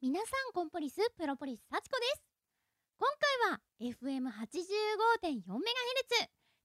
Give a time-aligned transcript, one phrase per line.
[0.00, 2.22] 皆さんコンポリスプロポリス幸子です。
[3.00, 5.42] 今回は FM85.4MHz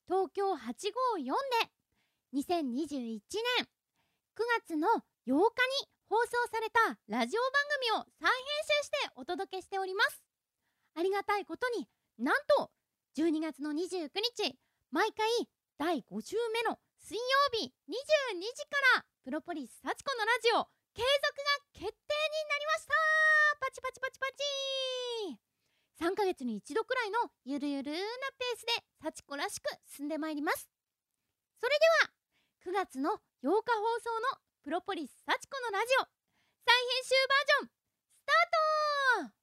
[0.06, 3.22] 東京854で2021
[3.58, 3.66] 年
[4.38, 4.94] 9月の8
[5.26, 5.42] 日に
[6.08, 7.52] 放送されたラジオ番
[7.82, 8.38] 組を再編
[8.84, 10.22] 集してお届けしております。
[10.94, 11.88] ありがたいことに
[12.20, 12.70] なんと
[13.18, 14.56] 12月の29日
[14.92, 15.26] 毎回
[15.80, 17.72] 第5週目の水曜日22
[18.42, 21.10] 時からプロポリス幸子のラジオ継続
[21.82, 21.96] が決定に
[22.50, 22.94] なりました。
[23.60, 26.14] パチパチパチパチ。
[26.14, 30.70] 3ヶ月に一度くらいのゆるゆるなペースで幸子らしく進んでまいります。
[31.60, 33.56] それでは9月の8日放
[34.00, 36.06] 送のプロポリス幸子のラジオ
[36.66, 39.43] 再編集バージョンスタート。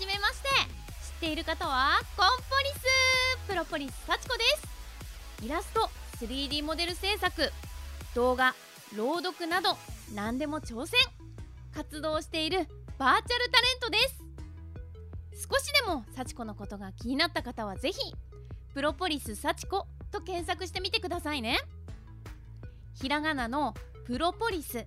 [0.00, 0.48] じめまして。
[0.48, 3.46] 知っている方はコンポリス。
[3.46, 4.44] プロポリス幸子で
[5.38, 5.44] す。
[5.44, 5.90] イラスト
[6.24, 7.52] 3D モデル制作。
[8.14, 8.54] 動画
[8.96, 9.76] 朗読など
[10.14, 10.98] 何でも挑戦。
[11.74, 13.98] 活動しているバーチャルタレントで
[15.36, 15.46] す。
[15.46, 17.98] 少しでも幸子のことが気になった方はぜひ
[18.72, 21.58] プロポリス幸子と検索してみてくださいね。
[22.94, 23.74] ひらがなの
[24.06, 24.86] プロポリス。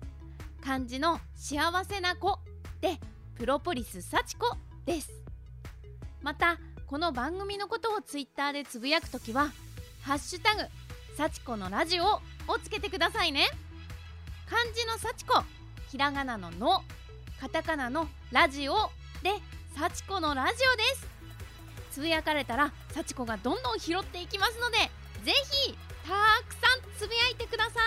[0.60, 2.40] 漢字の幸せな子
[2.80, 2.98] で
[3.36, 5.10] プロポリス幸子です。
[6.22, 9.50] またこの番組のことをツイッターでつぶやくときは
[10.02, 10.62] 「ハッシュタグ
[11.16, 13.48] 幸子のラジオ」をつけてくださいね。
[14.48, 15.44] 漢字の幸子
[15.90, 16.84] ひらがなのの
[17.40, 18.90] カタカナのラジオ
[19.22, 19.32] で
[19.76, 21.06] 幸子のラジオです。
[21.92, 24.78] つぶやかれたら幸子がどんどん拾っていきますので
[25.24, 25.32] ぜ
[25.66, 25.76] ひ
[26.06, 27.80] たくさんつぶやいてくださ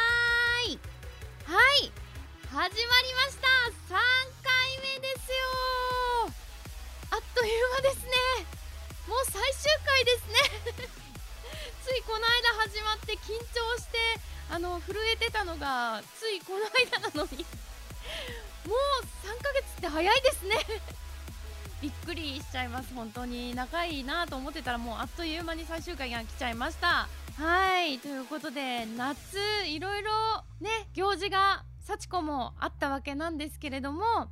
[0.68, 0.80] い。
[1.46, 1.92] はい。
[2.50, 2.88] 始まりま
[3.30, 3.48] した。
[3.94, 4.00] 3
[4.44, 6.47] 回目ですよ。
[7.12, 8.12] あっという間ですね。
[9.08, 10.88] もう最終回ですね。
[11.84, 13.98] ついこの間始まって緊張して
[14.50, 17.46] あの震えてたのがついこの間なのに。
[18.66, 20.56] もう3ヶ月って早いですね。
[21.82, 22.94] びっくりしちゃいます。
[22.94, 23.56] 本当に。
[23.56, 27.08] 仲いいなと思ってたらもうあっという間に最終回が来ちゃいました。
[27.38, 28.00] はい。
[28.00, 34.28] ということで夏いろいろね行事が幸子もあったわけなんですけれども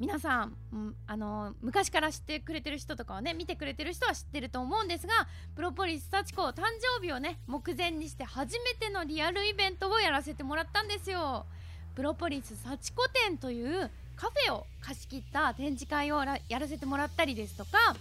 [0.00, 5.12] 皆さん、うんあの昔から知ってくれてる人とかはね見てくれてる人は知ってると思うんですが
[5.54, 6.62] プロポリス幸子誕
[6.98, 11.46] 生日をね目前にして初めてのリアルイベントをやらせてもらったんですよ。
[11.94, 17.96] プロポリス幸子展というカフェを貸し切った展示会をやらせてもらったりですとか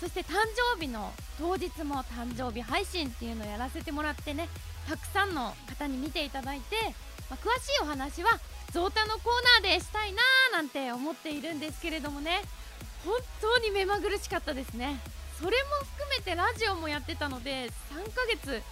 [0.00, 0.32] そして誕
[0.74, 4.48] 生日の当日も誕生日配信っていうのをやらせてもらってね
[4.88, 6.76] たくさんの方に見ていただいて、
[7.28, 8.30] まあ詳しいお話は
[8.72, 12.42] ゾータのコーナーでしたいなーなんて思っているんですけれどもね。
[13.04, 15.00] 本当に目まぐるしかったですね。
[15.38, 18.62] それも含めてラジオもやってたので3ヶ月。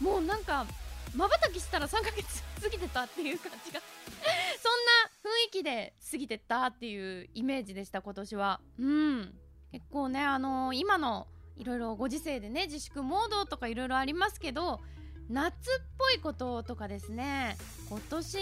[0.00, 0.66] もうなんか
[1.14, 3.80] まばたきしたら3ヶ月過ぎてたっていう感じが。
[4.62, 8.60] そんな雰囲気で過ぎてったっていうイメージでした今年は。
[8.78, 9.34] うん。
[9.70, 14.80] 結構ねあのー今のいろいろご時世でね自粛モードとかいろいろありますけど
[15.28, 15.56] 夏っ
[15.98, 17.56] ぽいこととかですね。
[17.88, 18.36] 今年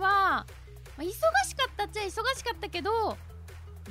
[0.00, 0.46] は、
[0.96, 1.12] まあ忙し
[1.54, 3.16] かったっちゃ忙しかったけど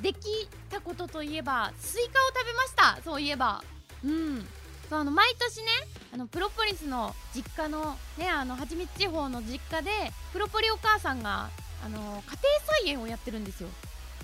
[0.00, 3.02] できたことといえばスイカを食べました。
[3.02, 3.62] そういえば。
[4.04, 4.46] うん。
[4.88, 5.66] そうあの毎年ね
[6.12, 9.90] あのプロポリスの実家のねあのはちみつ地方の実家で
[10.32, 11.48] プロポリお母さんが
[11.84, 12.22] あの家庭
[12.82, 13.68] 菜園をやってるんですよ。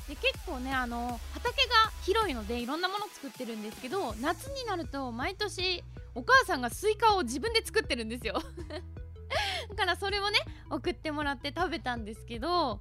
[0.08, 5.82] で結構ねあの畑が広いのでいろんなもの作ってるんですけど夏になると毎年
[6.14, 8.42] お母さんがスイカを自分で作ってるんですよ。
[9.70, 10.38] だからそれをね
[10.70, 12.80] 送ってもらって食べたんですけど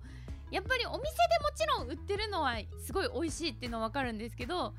[0.52, 1.10] やっぱりお店で
[1.42, 4.74] もちろん売ってるのはすごい美味しいっていうのは分かるんですけどあんま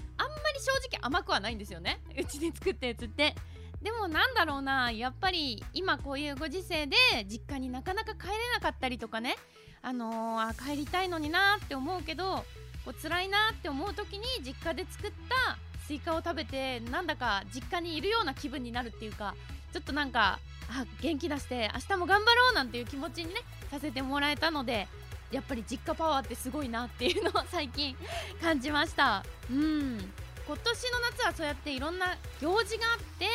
[0.55, 2.01] り正直甘くはないんですよね。
[2.17, 3.35] うちで作ったやつって。
[3.83, 6.97] でもなんだろうなやっぱり今こういうご時世で
[7.27, 9.37] 実家になかなか帰れなかったりとかね。
[9.83, 12.45] あのーあ帰りたいのになって思うけど
[12.85, 19.37] こう辛いなって思う時に実家で作ったスイカを食べてなんだか実家にいるような気分になるっていうか
[19.73, 20.41] ちょっとなんか
[20.71, 23.41] あ元気出して明日も頑張ろうなんていう気持ちにね
[23.71, 24.89] させてもらえたので
[25.31, 27.97] やっぱり実家パワーってすごいなっていうのを最近
[28.41, 29.99] 感じましたうん
[30.47, 33.27] 今年の夏はそうやっていろんな行事があって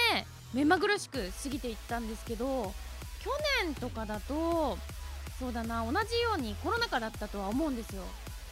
[0.54, 2.74] 目まぐるしく過ぎていったんですけど
[3.22, 3.30] 去
[3.66, 4.78] 年とかだと
[5.40, 8.04] そうだな同じようにコロナ禍だったとは思うんですよ。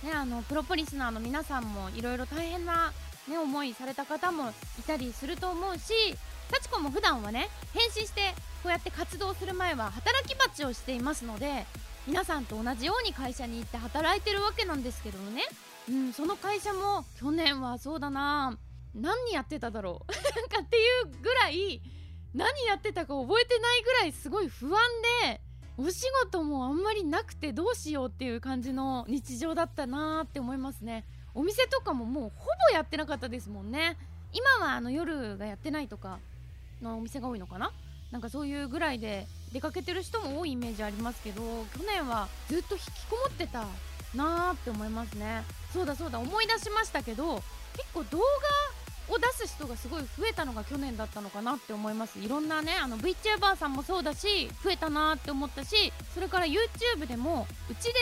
[0.03, 2.93] ね、あのプロポリスナーの皆さんもいろいろ大変な、
[3.27, 6.15] ね、思いされた方もいたりすると思うし
[6.51, 11.65] 幸子も普段はね変身してこうやって活動する前は働き蜂をしていますので
[12.07, 15.43] 皆さんと同じように会社に行って働いてるわけなんですけどもね、
[15.89, 18.57] うん、その会社も去年はそうだな。
[18.95, 20.11] 何やってただろう？
[20.11, 21.81] なんかっていうぐらい
[22.33, 24.81] 何やってたか覚えてないぐらいすごい不安
[25.23, 25.41] で
[25.77, 31.05] お仕事もあんまりなくてどうしようっていう感じの日常だったなーって思いますね。
[31.35, 33.97] お店とかももうほぼやってなかったですもんね。
[34.33, 36.19] 今はあの夜がやってないとか
[36.81, 37.71] のお店が多いのかな？
[38.11, 41.41] なんかそういうぐらいで出かけてる人も多いイメージありますけど
[41.77, 43.67] 去年はずっと引きこもってた
[44.15, 45.43] なーって思いますね。
[45.71, 47.43] そうだそうだ思い出しましたけど
[47.75, 52.19] 結構動画を出す人がすごい増えたのが去年だったのかなって思います。
[52.19, 57.93] いろんなねあの VTuber さんもそうだし増えたなって思ったしそれから YouTube でもうちで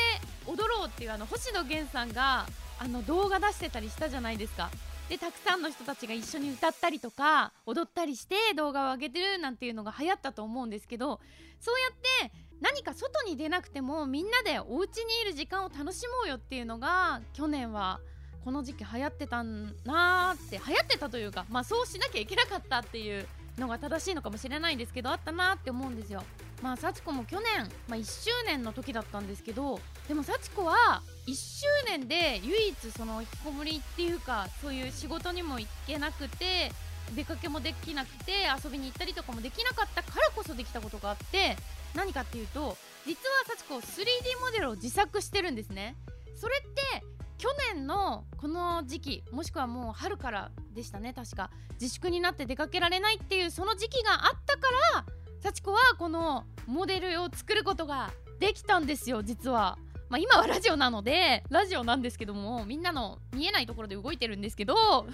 [0.45, 2.45] 踊ろうっていうあの星野源さんが
[2.79, 4.69] あの動画出してたりしたじゃないですか。
[5.09, 11.19] でたくさんの人たちが一緒に歌ったりとか踊ったりして動画を上げてるなんていうのが流行ったと思うんですけど
[11.59, 17.99] そうやって何か外に出なくてもみんなでお家にいる時間を楽しもうよっていうのが去年は
[18.43, 23.27] この時期流行ってたなーって流行ってたというかまあそうしなきゃいけなかったっていう
[23.57, 26.23] のが正しいのかもしれないんですけどあったなって思うんですよ。
[26.61, 36.71] まあ幸子も去年、まあ、1周年の時だったんですけどでも幸子は1周年で唯一その引きこもりっていうかそういう仕事にも行けなくて
[37.15, 38.33] 出かけもできなくて
[38.63, 41.55] 遊びに行ったりとかもできなかったからこそできたことがあって
[41.95, 42.75] 何かっていうと
[43.05, 44.05] 実は幸子 3D
[44.41, 45.95] モデルを自作してるんですね。
[46.35, 47.05] それって
[47.37, 51.49] 去年のこの時期もしくはもう春からでしたね確か。
[51.79, 55.05] 自粛になって出かけられないっていうその時期があったから
[55.41, 59.77] 幸子はこのモデルを作ることができたんですよ実は。
[60.09, 64.73] まあ、今はラジオなのでラジオなんですけどもみんなの見えないところで動いてるんですけど
[65.03, 65.07] YouTube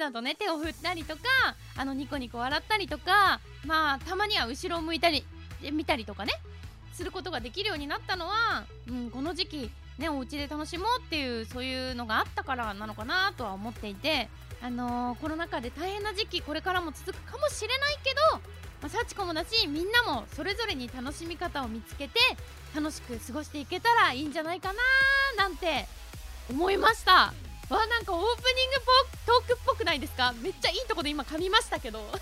[0.00, 1.22] だとね手を振ったりとか
[1.76, 5.24] あのニコニコ笑ったりとかまあたまには後ろを向いたり
[5.72, 6.32] 見たりとかね
[6.92, 14.28] することができるようになったのは、うん、この時期ねお家で楽しもうっていうそういうのがあったからなのかなとは思っていて
[14.62, 18.20] あのー、コロナ禍で大変な時期これからも続くかもしれないけど、
[18.82, 22.18] まあ、幸子もだしみんなもそれぞれに楽しみ方を見つけて
[22.74, 24.78] 楽しく過ごしていけたらいいんじゃないかな
[25.36, 25.86] なんて
[26.50, 27.32] 思いました。
[27.70, 28.76] わなんかオープニング
[29.24, 30.32] トークっぽくないですか？
[30.42, 32.00] めっちゃいいとこで今噛みましたけど。
[32.10, 32.16] は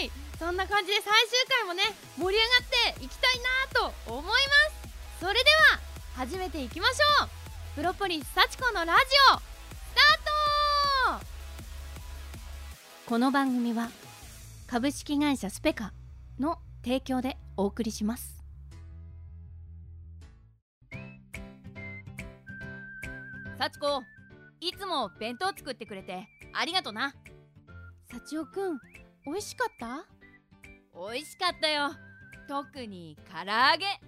[0.00, 0.10] い。
[0.38, 1.12] そんな感じで最終
[1.48, 1.82] 回もね
[2.16, 2.48] 盛り上が
[2.94, 3.44] っていきたいな
[3.74, 4.32] と思いま
[4.72, 4.77] す。
[5.20, 5.38] それで
[5.72, 5.80] は
[6.14, 7.28] 始めていきましょう。
[7.74, 9.00] プロポリス幸子のラジ
[9.34, 9.42] オス
[9.96, 11.26] タート。
[13.04, 13.90] この番組は
[14.68, 15.92] 株式会社スペカ
[16.38, 18.44] の提供でお送りします。
[23.58, 24.02] 幸子
[24.60, 27.12] いつも弁当作ってくれてありがとな。
[28.08, 28.78] 幸男くん
[29.26, 30.06] 美味しかった？
[30.94, 31.90] 美味しかったよ。
[32.46, 34.00] 特に唐揚げ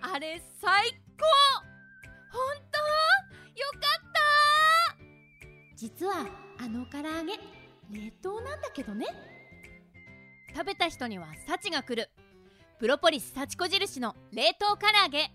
[0.00, 1.24] あれ最高
[2.32, 2.78] 本当
[3.60, 6.26] よかった実は
[6.58, 7.32] あの唐揚げ
[7.90, 9.06] 冷凍なんだけどね
[10.54, 12.10] 食べた人には幸が来る
[12.78, 15.30] プロポリス幸子印の冷凍唐揚げ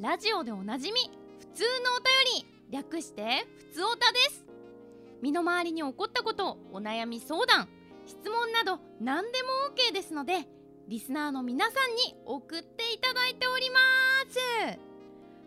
[0.00, 1.00] ラジオでおなじみ
[1.40, 2.58] 普通のお便り。
[2.70, 4.44] 略してふつおたです。
[5.22, 7.68] 身の回りに起こったことお悩み相談
[8.06, 10.46] 質問など何でも OK ですので
[10.86, 13.78] リスナーの皆さんに送っていただいておりま
[14.28, 14.78] す。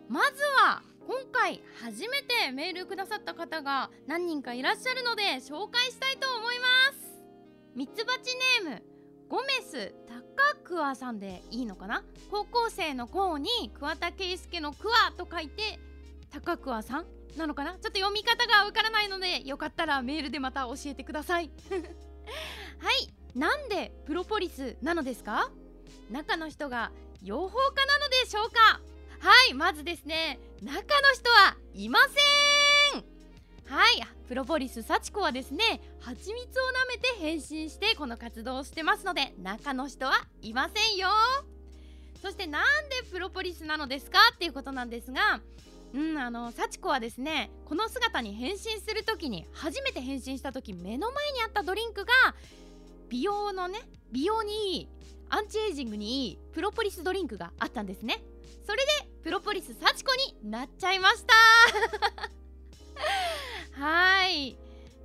[0.09, 7.23] まずは今回初めてメールくださった方が何人かいらっしゃるので紹介したいと思います。
[7.73, 8.83] ミツバチネーム
[9.31, 12.03] ゴメス高桑さんでいいのかな？
[12.29, 15.79] 高校生の校に桑田佳祐の桑と書いて
[16.33, 17.05] 高桑さん
[17.37, 17.71] なのかな？
[17.71, 21.49] ちょっと読み方がわからないのでよかったらメールでまた教えてください。
[21.71, 23.13] はい。
[23.33, 25.49] なんでプロポリスなのですか？
[26.09, 26.91] 中の人が
[27.23, 28.81] 養蜂家なのでしょうか？
[29.21, 29.53] はい。
[29.53, 30.41] まずですね。
[30.61, 30.83] 中の
[31.13, 31.99] 人はいま
[32.91, 33.03] せん。
[33.73, 34.01] はい。
[34.31, 41.09] プロポリス幸子はですね蜂蜜を舐めて変身してこの活動をしてますので中の人はいませんよ。
[42.21, 45.41] そしてなんでプロポリスなのですかっていうことなんですが
[45.93, 52.13] うんあの幸子はですねこの姿に変身する時に初めて変身した時目の前にあったドリンクが
[53.09, 53.79] 美容のね
[54.13, 54.87] 美容にいい
[55.27, 58.23] アンチエイジングにいいプロポリスドリンクがあったんですね。
[58.65, 62.40] それでプロポリス幸子になっちゃいました。
[63.73, 64.57] はい。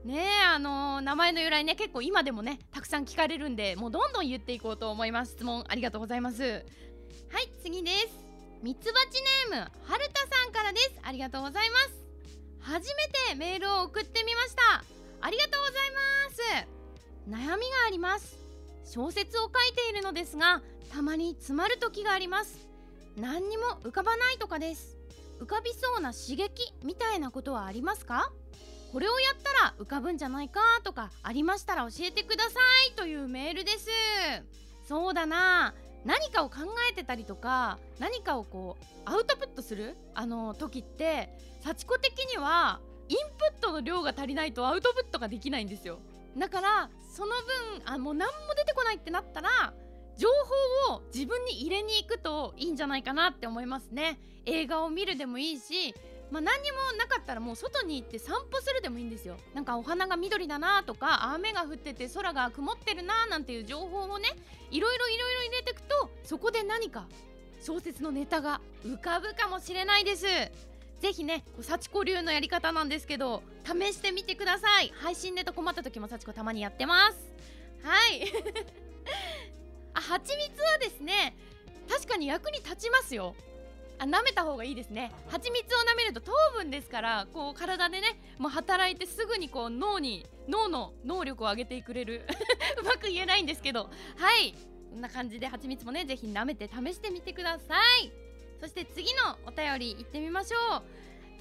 [0.04, 0.24] ね
[0.54, 5.32] あのー、名前の由来ね結構今でもねたくさん聞かれるんでもうどんどん言っていこうと思います。
[5.32, 6.42] 質問ありがとうございます。
[6.42, 8.08] はい次です。
[8.62, 10.92] ミツバチネームはるたさんからです。
[11.02, 12.06] ありがとうございます。
[12.60, 14.84] 初めてメールを送ってみました。
[15.20, 16.76] ありがとうございます。
[17.28, 18.38] 悩みがあります。
[18.84, 20.62] 小説を書いているのですが
[20.92, 22.68] たまに詰まる時があります。
[23.16, 24.95] 何にも浮かばないとかです。
[25.40, 28.30] 浮かびそうな刺激みたいなことはありますか？
[28.92, 32.50] これをやったら浮かぶんじゃないかとかありましたら教えてくださ
[32.90, 33.88] いというメールです。
[34.88, 35.74] そうだな。
[36.04, 36.58] 何かを考
[36.90, 39.96] えてたりとか何かをこうアウトプットする？
[40.14, 41.28] あの時って
[41.62, 45.98] 幸子的にはインプットの量が足りないとアウトプットができないんですよ。
[46.38, 49.74] だからその分あもう何も出てこないってなったら
[50.16, 50.28] 情
[50.88, 54.18] 報を自分に入れに行くといいんじゃないかなって思いますね。
[54.44, 55.94] 映画を見るでもいいし
[56.30, 59.36] まあ、何にもなかったらもう外に行って散歩するでもいいんですよ。
[59.54, 64.28] なんかお花が緑だなとか雨が降ってて空が曇ってるななんていう情報をね
[64.70, 67.06] いろいろいろいろ入れていくとそこで何か
[67.62, 70.26] 小説のネタが浮かぶかもしれないです。
[71.00, 74.92] ぜひね幸子流のやり方なんですけど試してみてください。
[74.96, 77.18] 配信ネタ困った時も幸子たまにやってます。
[77.84, 78.32] はい。
[79.96, 81.34] あ蜂蜜はですね
[81.88, 83.34] 確かに役に立ちますよ。
[83.98, 85.10] あ舐めた方がいいですね。
[85.28, 92.26] 蜂蜜を舐めると糖分ですからこう体でねもう働いてすぐにこう脳に脳の能力を上げてくれる。
[92.80, 93.88] うまく言えないんですけど。
[94.16, 94.54] はい。
[94.90, 98.12] こんな感じで蜂蜜もねぜひ舐めて試してみてください。
[98.60, 100.82] そして次のお便り行ってみましょう。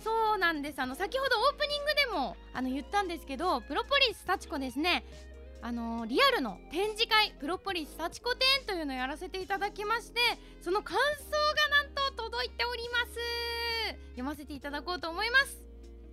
[0.01, 0.81] そうなんです。
[0.81, 5.03] あの先ほどオープニングでもあの言ったんですけどプロポリス幸子ですね。
[5.65, 10.19] あのリアルの展示会プロポリス幸子展というのをやらせていただきまして
[10.61, 13.97] その感想がなんと届いております。
[14.11, 15.63] 読ませていただこうと思います。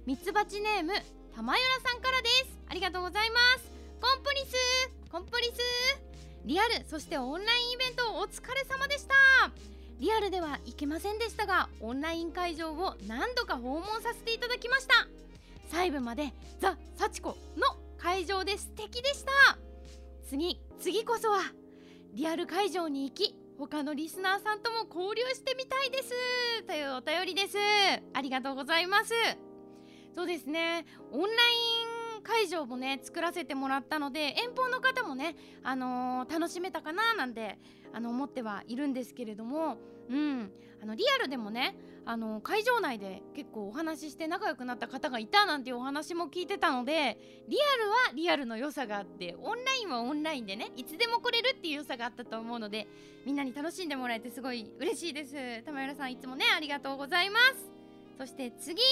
[0.06, 0.94] ミツバチネーム
[1.37, 2.59] 玉浦さんからです。
[2.66, 3.68] ありがとうございます。
[4.00, 4.56] コンポリス
[5.11, 5.61] コンポリス。
[6.47, 9.14] リアルそしてオンラインイベントお疲れ様でした。
[10.00, 15.06] リアルでは行けませんでしたがオンライン会場を何度か訪問させていただきました。
[15.71, 19.30] 細部までザ・サチコの会場で素敵でした。
[20.26, 21.38] 次次こそは
[22.12, 26.11] リアル会場に行き他のリスナーさんとも交流してみたいです。
[26.66, 27.56] というお便りです。
[28.12, 29.12] ありがとうございます。
[30.16, 30.85] そうですね。
[31.12, 31.30] オンライ
[32.18, 37.61] ン会場もね作らせてもらったので遠方の方もね、あのー、楽しめたかななんて
[37.92, 39.76] あの思ってはいるんですけれども
[40.11, 40.50] うん、
[40.82, 47.16] あのリアルでもねあの会場内で結構お話しして仲良くなった方がいたなんていうお話も聞いてたので
[47.49, 52.88] リアルはリアルの良さがあってオンラインはオンラインでねいつでも来れるっていう良さがあったと思うので
[53.25, 55.62] みんなに楽しんでもらえてすごい嬉しいです。
[55.64, 57.70] 玉浦さんいつもねありがとうございます。
[58.18, 58.82] そして次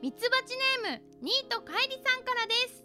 [0.00, 2.84] ミツバチネームニートかえりさんからです。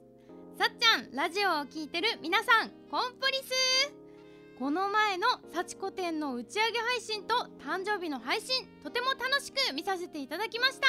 [0.57, 4.06] さっちゃんラジオを聴いてる皆さんコンプリス
[4.59, 10.87] この前の幸子店の打ち上げ配信と誕生日の配信とても楽しく見させていただきました。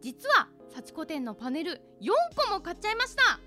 [0.00, 3.40] 実は幸子店のパネル4個も買っちゃいました。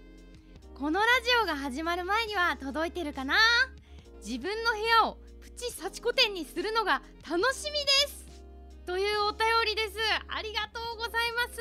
[0.76, 3.34] このラジオが始まる前には届いてるかな？
[4.24, 8.28] 自分の部屋をプチ幸子店にするのが楽しみです。
[8.86, 9.98] というお便りです。
[10.30, 11.60] ありがとうございます。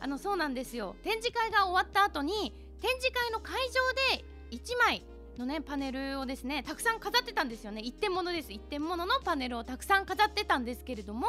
[0.00, 0.96] あのそうなんですよ。
[1.02, 4.24] 展示会が終わった後に展示会の会場で
[4.56, 5.04] 1枚
[5.38, 7.80] のねパネルをですねたくさん飾ってたんですよね。
[7.80, 8.52] 一点物です。
[8.52, 11.26] 一点物のパネルをたくさん飾ってたんですけれども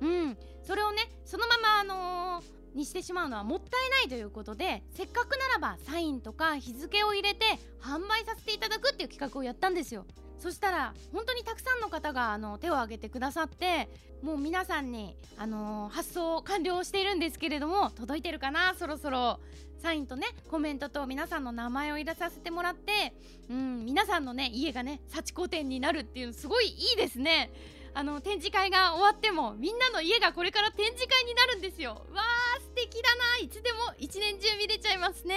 [0.00, 0.36] うん。
[0.62, 7.46] それをねそのままあのーにしてしまうのはもったいないということでせっかくならばサインとか日付を入れて
[7.80, 10.04] 販売させていただくっていう企画をやったんですよ。
[10.38, 13.88] そしたら本当にたくさんの方があの手を挙げてくださって
[14.22, 18.74] もう皆さんに、あの、発送完了しているんですけれども届いてるかな？
[18.74, 19.40] そろそろ。
[19.82, 23.14] サインとねコメントと皆さんの名前を入れさせてもらって、
[23.50, 27.50] うん、皆さんのね家がね幸子店になるっていうのすごいいいですね。
[27.94, 31.92] あの展示会が終わってもみんなの家がこれから展示会になるんですよ。
[32.12, 33.38] わー素敵だな。
[33.38, 35.36] いつでも一年中見れちゃいますね。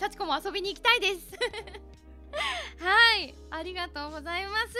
[0.00, 1.20] 幸子も遊びに行きたいです。
[2.82, 3.34] はい。
[3.50, 4.74] ありがとうございます。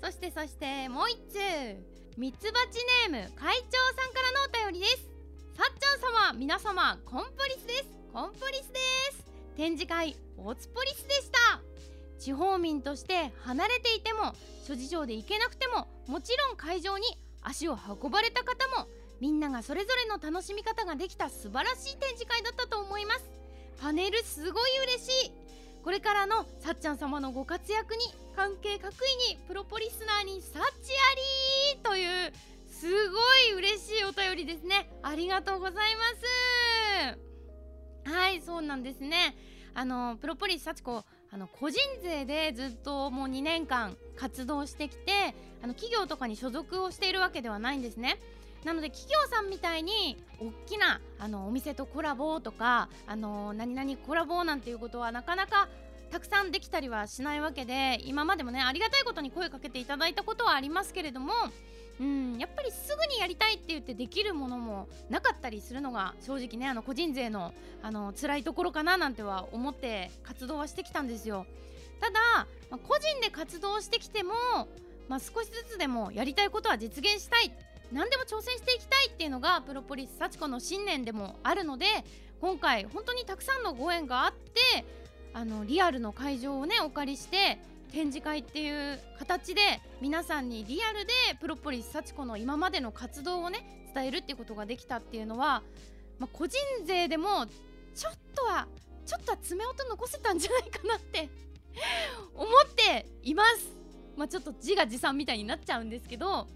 [0.00, 1.92] そしてそしてもう一通。
[2.16, 5.11] ミツバチネーム会長さんからのお便りです。
[5.54, 7.84] さっちゃん様皆様コンポリスです。
[8.10, 8.78] コンポリスで
[9.12, 9.24] す。
[9.54, 11.60] 展示会オツポリスでした。
[12.18, 14.34] 地方民として離れていても
[14.66, 17.04] 諸事情で行けなくてももちろん会場に
[17.42, 18.88] 足を運ばれた方も
[19.20, 23.28] みんながそれぞれの楽しみ方ができた素晴らしい展示会だったと思います。
[23.78, 25.32] パネルすごい嬉しい。
[25.84, 28.02] これからのさっちゃん様のご活躍に
[28.34, 32.32] 関係各位にプロポリスナーにサッチありという
[32.82, 34.90] すごい嬉しいお便りですね。
[35.04, 36.02] ありがとうございま
[38.08, 38.10] す。
[38.10, 39.36] はいそうなんですね。
[39.72, 45.12] あのプロポリス幸子あの個人税でずっともう2年間活動してきて
[45.62, 48.18] あの企業とかに所属をしているわけではないんですね。
[48.64, 55.68] なので企業さんみたいに大きなあのお店とコラボとかあの何々コラボなんていうことはなかなか
[56.10, 61.32] たくさんできたりはしないわけで今までもねありがたいことに声かけていただいたことはありますけれども
[62.00, 71.46] うんやっぱりすぐにやりたいって言ってできるものもなかったりするのが正直ねあの個人税のあの辛いところかななんては思って活動はしてきたんですよ。
[72.00, 72.20] ただ、
[72.70, 74.32] まあ、個人で活動してきても、
[75.08, 77.52] まあ、少しずつでもやりたいことは実現したい。
[77.92, 81.84] 何でも挑戦していきたいっていうのがプロポリス幸子の信念でもあるので
[82.40, 84.84] 今回本当にたくさんのご縁があって
[85.34, 87.58] あのリアルの会場をねお借りして
[87.92, 89.60] 展示会っていう形で
[90.00, 95.62] 皆さんにリアルでプロポリス幸子の今までの活動をね伝えるっていうことができたっていうのは、
[96.18, 97.46] まあ、個人税でも
[97.94, 98.66] ちょっとは
[99.04, 101.28] ちょっとは爪痕残せたんじゃないかなって
[102.34, 103.82] 思っています。
[104.16, 106.46] まあ、ちょっと自画自賛みたいになっちゃうんですけど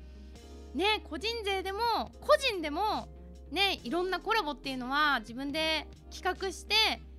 [0.74, 1.80] ね個人税でも
[2.20, 3.08] 個人でも
[3.50, 6.74] ねいろんなコラボっていうのは自分で企画して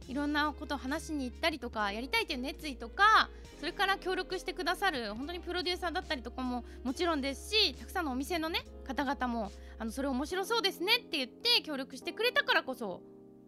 [0.07, 13.01] いろんなことを話しに行ったりとかやりたいという熱意とかそれから協力してくださる本当にプロデューサーだったりとかももちろんですしたくさんのお店のね方々もあのそれ面白そうですねって言って協力してくれたからこそ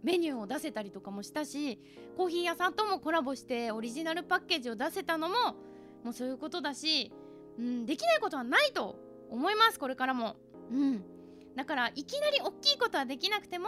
[0.04, 1.80] メニューを出せたりとかもしたし
[2.18, 5.36] コーヒー屋さんともコラボしてオリジナルパッケージを出せたのも
[6.04, 7.12] もうそういうことだし、
[7.58, 8.96] うん、できないことはないと
[9.30, 10.36] 思いますこれからも。
[10.72, 11.04] うん
[11.56, 13.68] だからいきなり大きいことはできなくても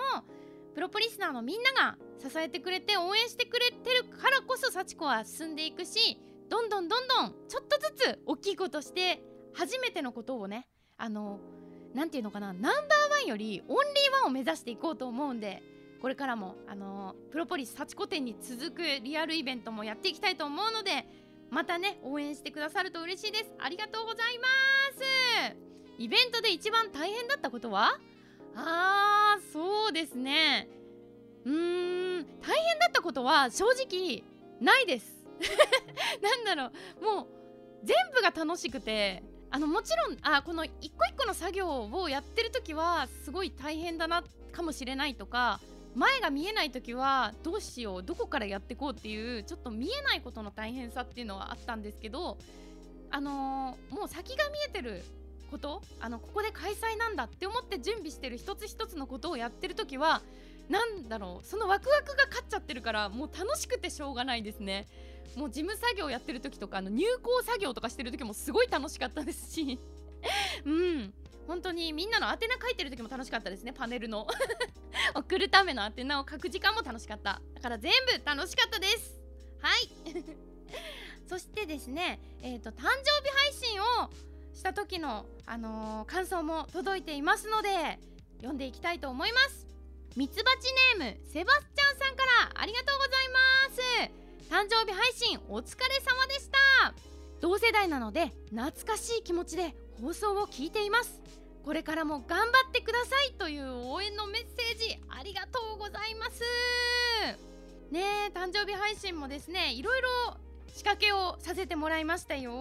[0.73, 6.17] プロポリスナーのみんなが支えてくれて応援してくれてるからこそ幸子は進んでいくし
[6.51, 10.67] どんどんどんどんちょっとずつ大きいことして初めてのことをね
[10.97, 11.39] あの
[11.93, 12.71] 何て言うのかなナンバー
[13.09, 15.63] ワンよりオンリーワンを目指していこうと思うんで
[16.01, 21.05] これからもあのプロポリス幸子店に続くリアルイベントもやっていきたいと思うので
[21.49, 23.45] またね応援してくださると嬉しいです。
[23.57, 24.47] ありがとうございま
[25.49, 25.55] す。
[25.99, 27.97] イベントで一番大変だったことは？
[28.55, 30.67] あーそうですね。
[31.45, 34.23] うーん大変だったことは正直
[34.59, 35.20] ないです。
[36.21, 37.27] なんだろうもう
[37.83, 45.59] 全部が楽しくてあのもちろんあこの一個一個の作業をやってる時はすごい大変だなかもしれないとか
[45.93, 52.37] 前が見えない時はどうしようどこからやっていこうっていうちょっと見えないことの大変さっていうのはあったんですけど
[53.09, 55.03] あのー、もう先が見えてる
[55.49, 60.21] ことあのここで開催なんだって思って準備してる一つ一つのことをやってる時は
[60.69, 64.87] なんだろうそのワクワクが勝っちゃってるからもう楽しくてしょうがないですね。
[65.35, 69.79] もう事務作業やってる時とかあの入稿作業とかしてる時もすごい楽しかったですし。
[70.65, 71.13] うん。
[71.47, 74.27] 本当にみんなの宛名書いてる時も楽しかったですねパネルの。
[75.15, 77.41] 送るための宛名を書く時間も楽しかった。
[77.55, 79.19] だから全部楽しかったです。
[79.59, 79.89] はい。
[81.27, 83.85] そしてですねえっ、ー、と誕生日配信を
[84.53, 87.99] した時の、あのー、感想も届いていますので
[88.37, 89.67] 読んでいきたいと思います。
[90.17, 93.29] ミツバチネームセバスチャンさんからありがとうござい
[94.09, 94.30] ます。
[94.51, 96.93] 誕生日配信お疲れ様でした。
[97.39, 101.21] 同世代なので懐かしい気持ちで放送を聞いています。
[101.63, 106.41] これからも頑張ってくださいという応援のメッセージありがとうございます。
[107.91, 110.09] ね誕生日配信もですねいろいろ
[110.67, 112.51] 仕掛けをさせてもらいましたよ。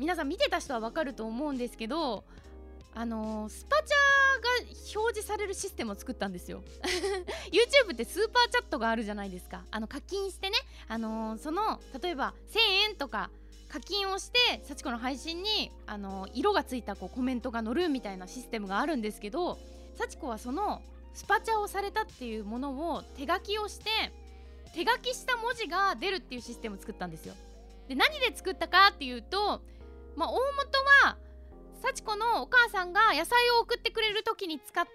[0.00, 2.24] 皆さん見てた人はわかると思うんですけど
[2.96, 4.65] あのー、スパチャが
[4.96, 6.62] 表示されるシステムを作ったんですよ。
[7.52, 9.62] YouTube ってスーパーチャットがあるじゃないですか。
[9.70, 10.56] あの課金してね、
[10.88, 13.30] あのー、その例えば1000円とか
[13.68, 19.58] 課金をして幸子の配信に、あのー、色がついたこうコメントが載るみたいなシステムがあるんですけど
[19.98, 20.82] 幸子はその
[21.14, 23.90] スパチャをされたっていうものを手書きをして
[24.74, 27.34] 手書きした文字が出るっていうシステムを作ったんですよ。
[27.88, 29.60] で何で作ったかっていうと
[30.16, 31.16] まあ、大元は
[31.82, 34.86] 幸子のお母さんが野菜を送ってくれる時に使っ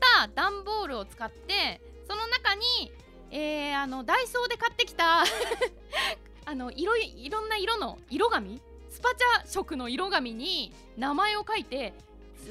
[0.00, 2.92] た段ボールを使ってその中に、
[3.30, 5.24] えー、あのダイソーで買ってきた
[6.46, 11.92] あの色いろんな色の色紙スパチャ色の色紙に名前を書いて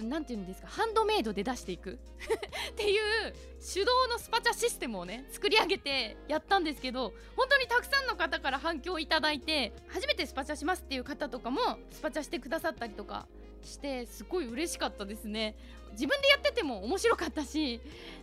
[0.03, 1.97] 何て言うんですかハンドメイドで出していく
[2.71, 3.33] っていう
[3.73, 13.27] 手動のスパチャシステムをね作り上げてやったんですけど本当にたくさんの方から反響をいただいて初めてスパチャしますっていう方とかもスパチャしてくださったりとか
[13.63, 15.55] してすごい嬉しかったですね。
[15.91, 17.81] 自分でやってても面白かったし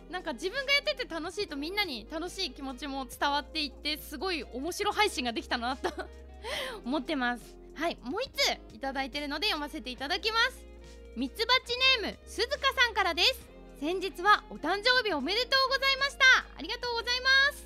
[0.09, 5.89] なんか自分がやってて楽しいとみんなに楽しい気持ちも伝わっていってすごい面白配信ができたなと
[6.85, 7.55] 思ってます。
[7.75, 8.29] はいもう1
[8.71, 10.65] ついただいてるので読ませていただきます。
[11.15, 13.39] ミツバチネーム鈴鹿さんからです。
[13.79, 16.45] 先日はお誕生日おめでとうございました。
[16.57, 17.65] ありがとうございます。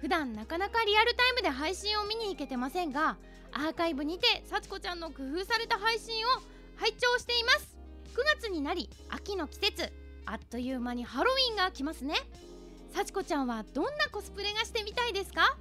[0.00, 3.16] 普段なかなかリアルタイムで配信を見に行けてませんが
[3.52, 6.28] アーカイブにて幸子ちゃんの工夫された配信を
[8.64, 9.92] なり秋の季節
[10.24, 12.14] あっという間にハロウィンが来ますね。
[12.94, 15.56] 幸子ちゃんはどんなコスプレがしてみたいですか？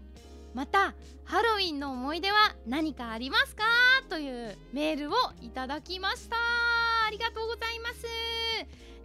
[0.54, 0.94] また
[1.26, 3.64] ハロウィンの思い出は何かありますか？
[4.10, 6.38] というメールをいただきました。
[7.06, 8.04] ありがとうございます。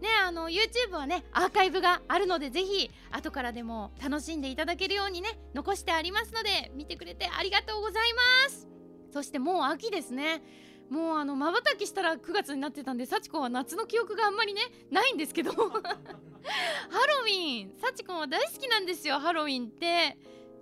[0.00, 8.68] ねあの YouTube はねアーカイブがあるのでぜひ後からでも楽しんでいただけるようにね残してありますので見てくれてありがとうございます。
[9.12, 10.40] そしてもう秋ですね。
[10.90, 15.52] もうあのまばたきしたら9月になってたんで幸子は夏の記憶があんまりねないんですけど。
[15.52, 17.72] ハロウィン。
[17.78, 20.16] 幸子は大好きなんですよハロウィンって。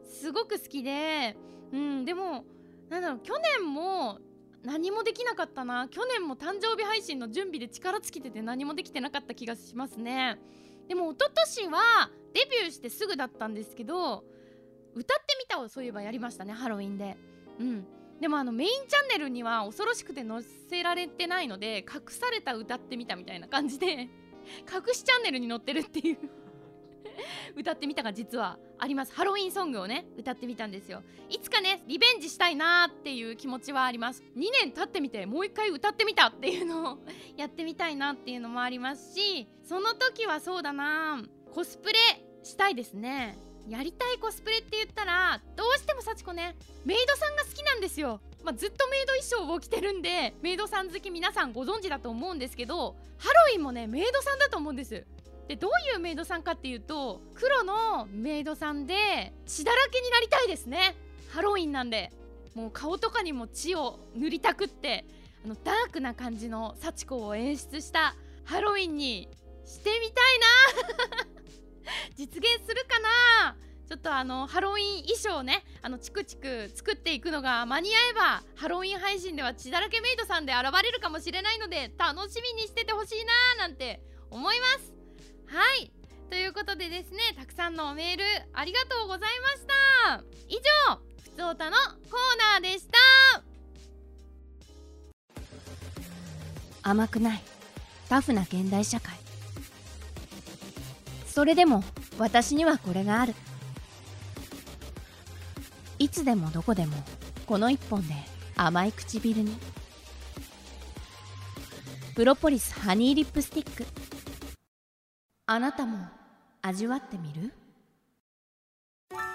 [0.04, 1.36] すごく好きで。
[1.72, 2.44] うんでも
[2.88, 4.18] なんだろう去年も
[4.62, 5.88] 何もできなかったな。
[5.88, 10.40] 去年も誕生日配信の準備で力尽きてて何もできてなかった気がしますね。
[10.88, 14.24] でも一昨年はデビューしてすぐだったんですけど
[14.94, 17.16] 歌ってみたをそういえばやりましたねハロウィンで。
[17.60, 17.86] うん
[18.20, 24.08] でもあのメインチャンネルには恐ろしくて載せられてないので隠された歌ってみたみたいな感じで
[24.66, 26.18] 隠しチャンネルに載ってるっていう
[27.56, 29.14] 歌ってみたが実はあります。
[29.14, 31.02] ハロウィンソングをね歌ってみたんですよ。
[31.28, 34.22] いつかねリベンジしたいなーっていう気持ちはあります。
[34.36, 36.98] 2年経ってみてもう一回歌ってみたっていうのを
[37.36, 41.98] やってみたいなっていうのもありますしその時はそうだなコスプレ
[42.42, 43.38] したいですね。
[43.68, 55.04] やりたいコスプレって言ったらどうしても幸子ねメイドさんが好きなんですよ、まあ、ずっとメイド衣装を着てるんでメイドさん好き皆さんご存知だと思うんですけどハロウィンもねメイドさんだと思うんです。
[55.48, 60.96] でどういうメイドさんかっていうと黒のメイドさんで血だらけになりたいですね。
[61.30, 62.12] ハロウィンなんで。
[62.56, 65.04] もう顔とかにも血を塗りたくって
[65.44, 69.28] あのダークな感じの幸子を演出したハロウィンに
[69.66, 70.22] してみた
[71.20, 71.35] いな。
[72.16, 73.00] 実現するか
[73.44, 73.56] な？
[73.88, 83.24] ちょっとあのハロウィン衣装ねあのチクチク作っていくのが間に合えばハロウィン配信では血だらけメイドさんで現れるかもしれないので楽しみにしててほしい
[83.58, 84.92] ななんて思います。
[85.46, 85.92] はい。
[86.28, 89.64] ということでですねたくさんのメールありがとうございまし
[90.08, 90.24] た。
[90.48, 90.56] 以
[90.90, 93.40] 上ふつおたのコーナーでした。
[96.82, 97.42] 甘くない。
[98.08, 99.25] タフな現代社会。
[101.36, 101.84] それでも
[102.16, 103.34] 私にはこれがある。
[105.98, 106.96] いつでもどこでも
[107.44, 108.14] この一本で
[108.56, 109.54] 甘い唇に。
[112.14, 113.84] プロポリスハニーリップスティック。
[115.44, 116.08] あなたも
[116.62, 117.52] 味わってみる？
[119.10, 119.28] プロポリ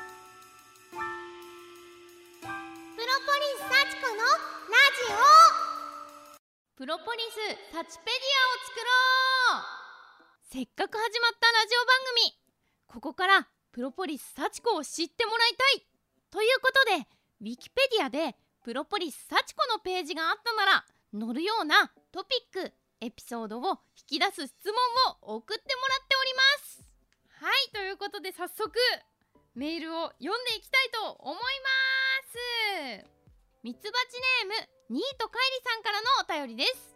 [3.60, 4.34] ス幸子のラ
[4.98, 5.14] ジ
[6.78, 7.36] プロポリス
[7.72, 8.90] タチペディアを作ろ
[9.78, 9.81] う
[10.54, 11.96] せっかく始まったラジオ番
[12.28, 12.36] 組。
[12.86, 15.88] ここからプロポリス幸子を知ってもらいたい。
[16.30, 17.08] ということで
[17.40, 20.86] ウィキペディアでプロポリス幸子のページがあったなら
[21.18, 23.80] 載るようなトピックエピソードを
[24.12, 24.76] 引き出す質問
[25.32, 26.84] を送ってもらっております。
[27.40, 28.76] はいということで早速
[29.56, 33.08] メールを読んでいきたいと思います。
[33.64, 36.02] ミツバチネームニートカイリさんから
[36.36, 36.94] のお便りです。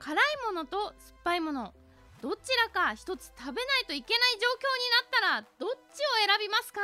[0.00, 1.72] 辛いものと酸っぱいもの
[2.20, 5.76] どちらか一つ食べないといけない状況になったらどっちを
[6.26, 6.80] 選びますか？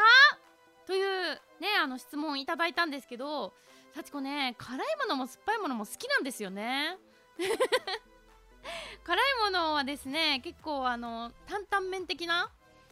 [0.87, 3.53] というねあの質問をいただいたんですけど
[3.95, 6.99] 幸子ね辛いものも酸っぱいものも好きなんですよね。
[9.05, 12.51] 辛いものはですね結構あの担々麺的な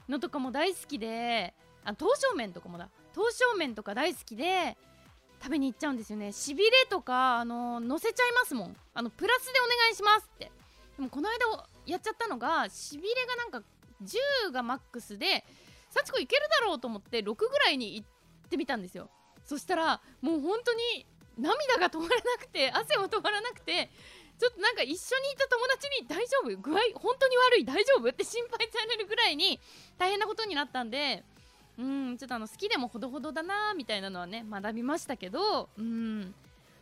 [0.09, 2.88] のとかも大好きであ刀削麺とかもだ。
[3.14, 4.76] 刀削麺とか大好きで
[5.42, 6.33] 食べに行っちゃうんですよね。
[6.33, 8.76] しびれとかあの乗せちゃいますもん。
[8.94, 10.50] あのプラスでお願いしますって。
[10.96, 11.46] でもこの間
[11.87, 13.62] やっちゃったのがしびれがなんか
[14.03, 15.45] 10がマックスで
[15.90, 19.11] 幸子いけるだろうと思って6ぐらいに行ってみたんですよ。
[19.45, 21.07] そしたらもう本当に
[21.38, 23.90] 涙が止まらなくて汗も止まらなくて
[24.38, 26.57] ちょっとなんか一緒にいた友達に大丈夫？
[26.57, 27.64] 具合本当に悪い？
[27.64, 28.09] 大丈夫？
[28.09, 29.61] って心配されるぐらいに
[29.99, 31.25] 大変なことになったんで
[31.79, 36.35] うんちょっとあの好きでもほどほどだなみたいなのはね学びましたけどうん。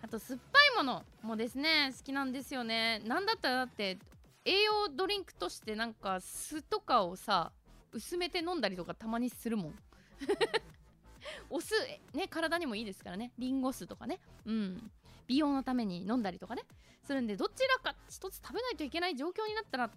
[0.02, 3.02] あと酸っぱいものもですね好きなんですよね。
[3.04, 3.98] なんだったらだって
[4.44, 7.52] 栄養ドリンクとしてなんか酢とかをさ
[7.92, 9.74] 薄めて飲んだりとかたまにするもん。
[11.50, 11.74] お酢
[12.14, 13.32] ね体にもいいですからね。
[13.38, 14.20] リンゴ酢とかね。
[14.46, 14.90] うん。
[15.26, 16.62] 美容のために飲んだりとかね。
[17.04, 19.90] するんでどちらか一つ食べないといけない状況になったら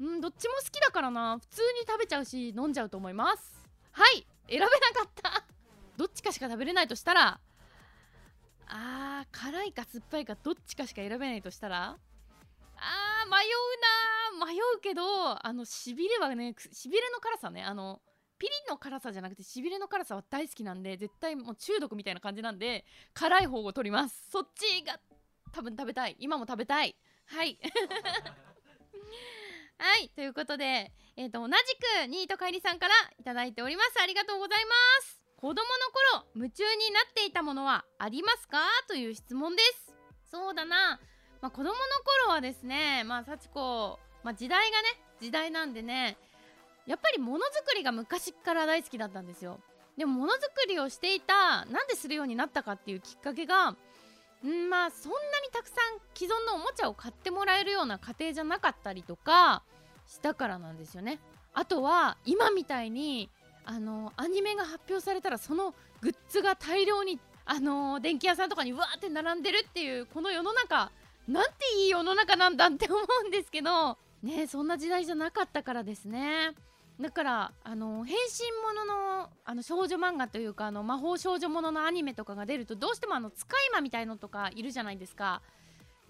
[0.00, 1.38] うんどっちも好きだからな。
[1.38, 3.68] 普通に食べちゃうし飲んじゃうと思います。
[3.92, 4.26] はい。
[4.48, 5.44] 選べなかった。
[5.96, 7.40] どっちかしか食べれないとしたら
[8.66, 11.98] あー辛いか酸っぱいかどっちかしか選べないとしたら
[12.80, 13.44] あー迷
[14.38, 15.02] うな迷うけど
[15.46, 17.62] あのしびれはねしびれの辛さね。
[17.62, 18.00] あの
[18.38, 24.30] ピリの辛さじゃなくてしびれの辛さは大好きなんで絶対もう中毒みたいな感じなんで辛い方を取ります。
[24.30, 24.98] そっちが
[25.52, 26.16] 多分食べたい。
[26.18, 26.96] 今も食べたい。
[27.26, 27.58] はい。
[29.76, 31.52] はいということで、えーと、同じ
[32.04, 34.00] くニート帰りさんから頂いております。
[34.00, 35.20] ありがとうございます。
[35.36, 35.62] 子供の
[36.18, 38.58] 頃夢中になっていたものはありますか？
[38.88, 39.94] という質問です。
[40.30, 41.00] そうだな、
[41.40, 41.74] まあ、子供の
[42.26, 44.88] 頃はですねまあ幸子、まあ、時代がね
[45.20, 46.16] 時代なんでね
[46.86, 49.60] やっぱりものづくりが昔から大好きだったんですよ。
[49.96, 53.76] でもものづくりをしていたなんでするようになったかっていうきっかけがん
[54.70, 59.62] まあそんなにたくさん既存のおもちゃを買ってもらえるような家庭じゃなかったりとか
[60.06, 61.20] したからなんですよね。
[61.52, 63.28] あとは今みたいに
[63.64, 70.90] あのアニメが発表されたらそのグッズが大量にあの電気屋さんとかにわーって並んでるっていうこの世の中
[71.30, 76.52] なんていい世の中なんだって思うんですけどねそんな時代じゃなかったからですね。
[77.00, 78.84] だからあの変身もの
[79.22, 85.40] のあの少女漫画というかあの魔法少女もののアニメとかが出るとどうしてもあの使い魔みたいのとかいるじゃないですか。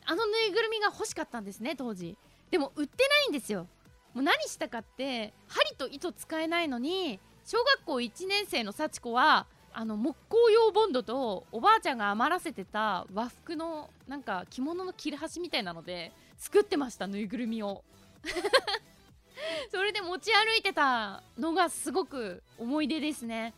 [0.07, 2.17] あのぬいぐるみが欲しかったんですね当時。
[2.51, 3.69] でも売ってないんですよ。
[4.15, 17.85] もう何したかって針と糸使えないのに小学校1年生の幸子はあの木工用ボンドとおばあちゃんが余らせてた和服のなんか着物の切れ端みたいなので作ってましたぬいぐるみを。
[19.73, 23.55] それで持ち歩いてたのがすごく思い出ですね。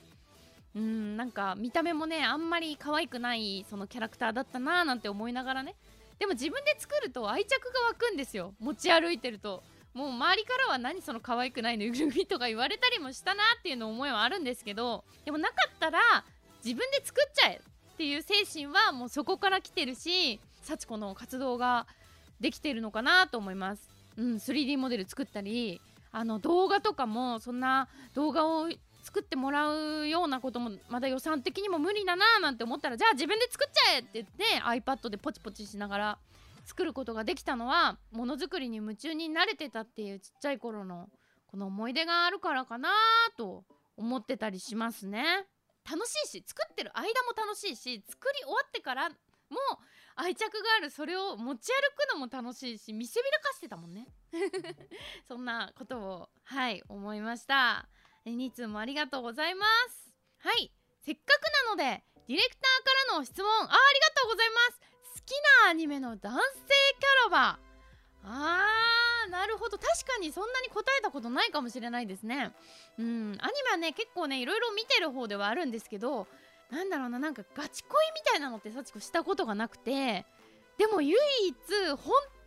[0.75, 5.75] うんなんか見た目もねあんまり可愛くないそのキャラクターだったなーなんて思いながらね。
[6.18, 8.55] でも自分で作ると愛着が湧くんですよ。
[8.61, 9.62] 持ち歩いてると。
[9.94, 16.00] もう周りからは何その可愛くないぬいぐるみとか言われたりもしたなっていうの思いはあるんですけどでもなかったら
[16.64, 17.61] 自分で作っちゃえ
[17.92, 21.87] っていう精神はもうそこから来てるし幸子の活動が
[22.40, 23.88] できてるのかなと思います。
[24.16, 28.68] うん、3D モデル作ったりあの動画とかもそんな動画を
[29.02, 36.18] 作ってもらうようなこともまだ予算的にも無理だななんて思ったらじゃあ自分で作っちゃえって言って iPad でポチポチしながら
[36.64, 41.09] 作ることができたのはものづくりに夢中になれてたっていうちっちゃい頃の
[41.46, 42.90] この思い出があるからかな
[43.37, 43.64] と
[43.96, 45.46] 思ってたりしますね。
[45.85, 49.16] 楽しいし作ってる間も楽しいし作り終わってからも
[50.14, 54.07] 愛着があるそれを持ち歩くのも楽しいし見せびらかしてたもんね。
[55.29, 57.88] そんなことをはい思いました。
[58.25, 60.14] 2通もありがとうございます。
[60.38, 60.72] はい。
[61.03, 64.81] せっかくなのでディレクターからの質問あありがとうございます。
[64.81, 64.91] 好
[65.26, 65.32] き
[65.64, 66.40] なアニメの男性
[66.98, 67.58] キャラバ
[68.24, 69.78] あーなるほど。
[69.78, 72.52] 確かにそんなに答えたことないかもしれないですね。
[72.98, 73.38] うん。
[73.40, 76.26] アニメはね結構ねいろいろ見てる方ではあるんですけど
[76.70, 80.24] なんだろうななんかガチ恋みたいなのって幸子したことがなくて
[80.78, 81.54] でも唯一
[81.88, 81.96] 本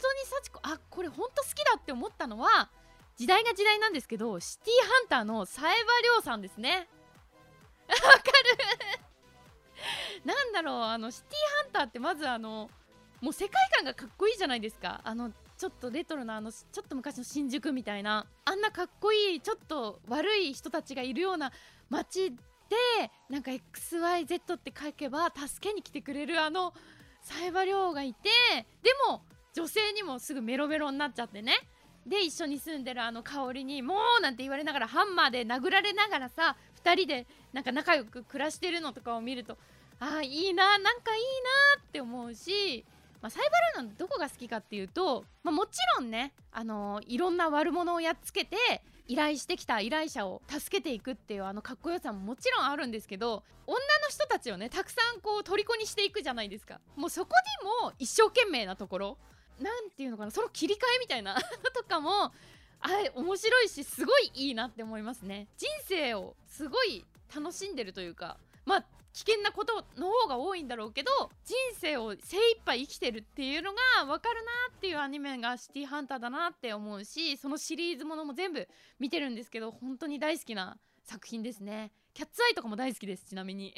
[0.01, 2.69] 当に幸子あこれ本当好きだって思ったのは
[3.17, 5.75] 時代が時代なんですけどシティーハンターの冴羽
[6.15, 6.87] 亮さんですね。
[7.87, 8.01] わか
[8.99, 9.04] る？
[10.25, 12.69] なんだろうあのシティーハンターってまずあの
[13.21, 21.51] もう世界観がかっこいいじゃないですかあのちょっとレトロなあのちょっと昔の新宿みたいなあんなかっこいいちょっと悪い人たちがいるような
[21.89, 22.37] 街で
[23.29, 26.73] なんか XYZ って書けば助けに来てくれるあの
[27.21, 28.29] 冴羽亮がいて
[28.83, 31.53] でも女性にもすぐメロメロになっちゃってね
[32.05, 39.57] で一緒に住んでるあの香りに「もう!」なんて言われながらハンマーで殴られながらさ2人でなんか仲良く暮らしてるのとかを見ると
[39.99, 41.21] あいいななんかいい
[41.77, 42.85] なって思うし、
[43.21, 43.43] まあ、サイ
[43.75, 48.55] バルーナのどこが好きかっていうと、まあ、もちろんね、あのー、いろんな悪者をやっつけて
[49.07, 56.79] 依頼してきた依頼者を助けていくっていうあのかっこよさももちろんあるんですけど女の人たちをねたくさんこう虜にしていくじゃないですか。
[56.95, 57.31] もうそこ
[57.61, 59.17] にも一生懸命なところ
[59.59, 61.35] なんていうのかなその切り替えみたいな
[61.73, 62.33] とかも
[62.79, 65.47] あれ面白いしすごいいいなって思いますね。
[65.57, 71.09] 人生をすごい楽しんでるというかまあ危険なことの方が多いんだろうけど
[71.45, 78.67] 人生を精一杯生きてるっていうのが分かるなっていうアニメがシティハンターだなって思うしそのシリーズものも全部
[78.99, 81.91] 見てるんですけど本当に大好きな作品ですね。
[82.13, 83.73] キャッツアイとかも大好きですちなみに。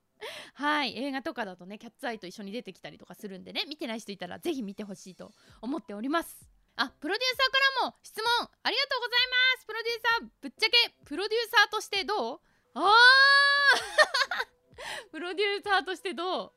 [0.54, 0.96] はい。
[0.96, 6.48] 映画とかだとねキャッツアイと一緒に出てきたりとかするんでね見てない人いたらぜひ見てほしいと思っております。
[6.76, 9.18] あプロデューサーからも質問ありがとうござい
[9.56, 9.66] ます。
[9.66, 12.40] プロデューサーぶっちゃけプロデューサーとしてどう？
[12.74, 13.87] あー！
[15.12, 16.52] プロデューサーとしてどう？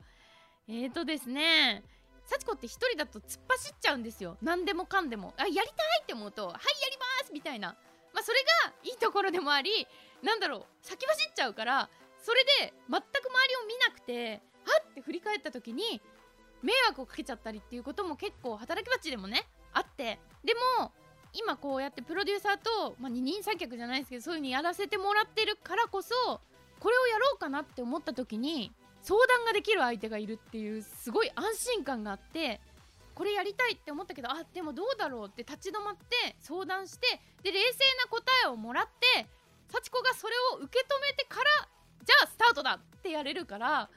[0.67, 1.83] えーとですね
[2.25, 4.37] 幸子って1人だと突っ走っちゃうんですよ。
[4.41, 5.33] 何でもかんでも。
[5.37, 5.67] あやりたい
[6.03, 7.75] って思うとはいやりますみたいな。
[8.13, 9.87] まあそれがいいところでもあり
[10.21, 11.89] なんだろう先走っちゃうから
[12.21, 16.01] それで全く周りを見なくてはって振り返った時に
[16.61, 20.19] 迷惑をかけちゃったりっていうことも結構働き蜂でもねあって。
[20.43, 20.93] でも
[21.33, 26.41] 今こうやってプロデューサーと、まあ、二人三脚じゃないですけどそういう風にやらせてもらってるからこそ
[26.81, 28.71] これをやろうかなって思った時に
[29.03, 32.59] 相談ができる相手がいるっていうすごい安心感があって
[33.13, 37.07] これやりたいって思ったけどあでもどうだろうって立ち止まって相談して
[37.43, 39.27] で冷静な答えをもらって
[39.71, 41.43] 幸子がそれを受け止めてから
[42.03, 43.89] じゃあスタートだってやれるから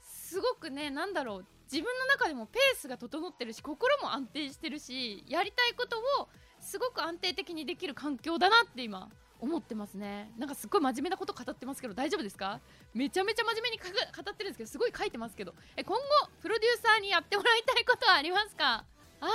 [0.00, 6.28] すごくねなんだろう自分の中でもペースが整ってるし心も安定してるしやりたいことを
[6.60, 9.08] すごく安定的にできる環境だなって今
[9.40, 10.32] 思ってますね。
[10.38, 12.60] なんかすごい真面目なこと語ってますけど大丈夫ですか？
[12.94, 15.54] めちゃめちゃ真面目に語ってるんですけどすごい書いてますけど。
[15.76, 16.02] え今後
[16.42, 18.84] プロデューサーにやってもらいたいことはありますか？
[19.20, 19.26] あ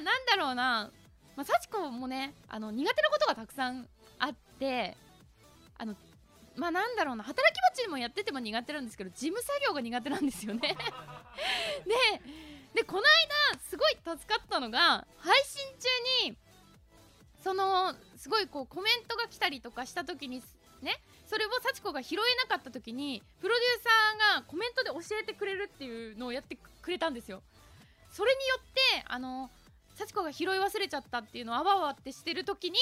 [0.00, 0.90] ーなんだろうな。
[1.36, 4.96] まあ、幸子もねあの苦手なことがたくさんあって
[5.78, 5.94] あの
[6.56, 7.24] まあなんだろうな。
[7.24, 10.60] 働き蜂もやってても苦手なんですけど事務作業が苦手なんですよね。
[11.86, 11.94] で
[12.74, 13.02] でこの
[13.52, 16.36] 間すごい助かったのが配信中に
[17.42, 20.42] そのすごいこうコメントが来たりとかした時に
[20.82, 27.42] ねそれを幸子が拾えなかった時にプロデューサーがコメントで教えてくれるっていうのをやってくれたんですよ。
[28.10, 29.50] それによってあの
[29.94, 32.78] 幸子が拾い忘れちゃったっていうのをあわあわってしてる時に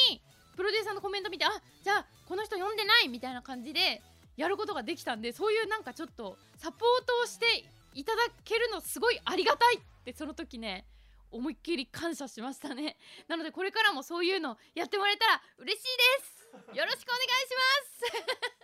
[0.56, 1.48] プロデューサーのコメント見てあ
[1.82, 4.02] じゃあこの人読んでないみたいな感じで
[4.36, 10.84] やることができたんでそういうなんかちょっとサポートをしていただけるのすごいありがたいってその時ね
[11.30, 12.96] 思いっきり感謝しましたね。
[13.28, 15.86] なのでこれからもそういうのやってもらえたら嬉しい
[16.20, 16.76] です。
[16.76, 18.60] よろしくお願いします。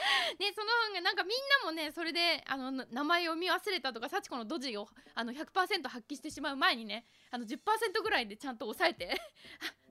[0.38, 7.58] ね、そのなんかみんなもねそれであの名前を見忘れたとか幸子のドジをあの100%発揮してしまう前にねあの10%
[8.02, 9.20] ぐらいでちゃんと抑えて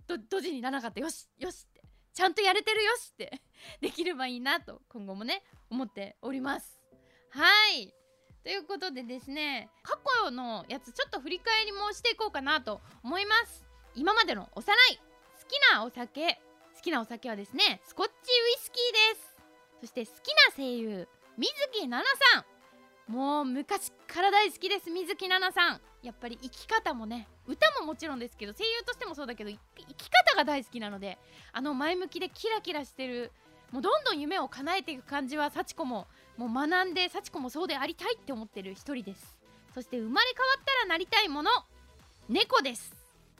[0.07, 0.99] ドドジにならなかった。
[0.99, 1.83] よしよしって。
[2.13, 3.41] ちゃんとやれてるよしって。
[3.81, 6.79] できればいいなと今後もね思っております。
[7.29, 7.98] はい。
[8.43, 13.65] ということでですね過去のやつちょっと振り返りもしていこうかなと思います。
[13.95, 15.01] 今までのおさらい好
[15.47, 16.39] きなお酒
[16.75, 19.35] 好きなお酒はですねスコッチウイスキーです。
[19.81, 22.45] そして好きな声優水木奈々さん。
[23.11, 25.81] もう昔から大好きです水木奈々さん。
[26.01, 29.57] やっぱり生き方もね歌ももちろんですけど声優としてもそうだけど生
[29.95, 31.17] き方が大好きなので
[31.51, 33.33] あの前向きでキラキラしてる
[33.71, 36.07] もうどんどん夢を叶えていく感じは幸子も
[36.39, 39.37] もう学んで幸子もそうでありたいって思ってる一人です。
[39.73, 41.51] そして生まれ変わったらなりたいもの
[42.29, 42.95] 猫です。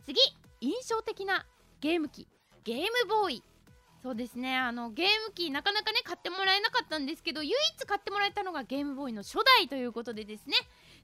[0.06, 0.20] 次
[0.60, 1.46] 印象的な
[1.80, 2.28] ゲーム機。
[2.66, 3.44] ゲームボーイ。
[4.04, 4.58] そうですね。
[4.58, 10.58] あのゲーム機なかなかね買ってもらえなかったんですけど唯一買ってもらえたのがゲームボーイの初代ということでですね。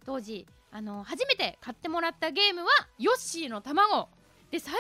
[0.06, 2.68] 当時あの初めて買ってもらったゲームは
[3.00, 4.10] ヨッシーの卵。
[4.52, 4.74] で最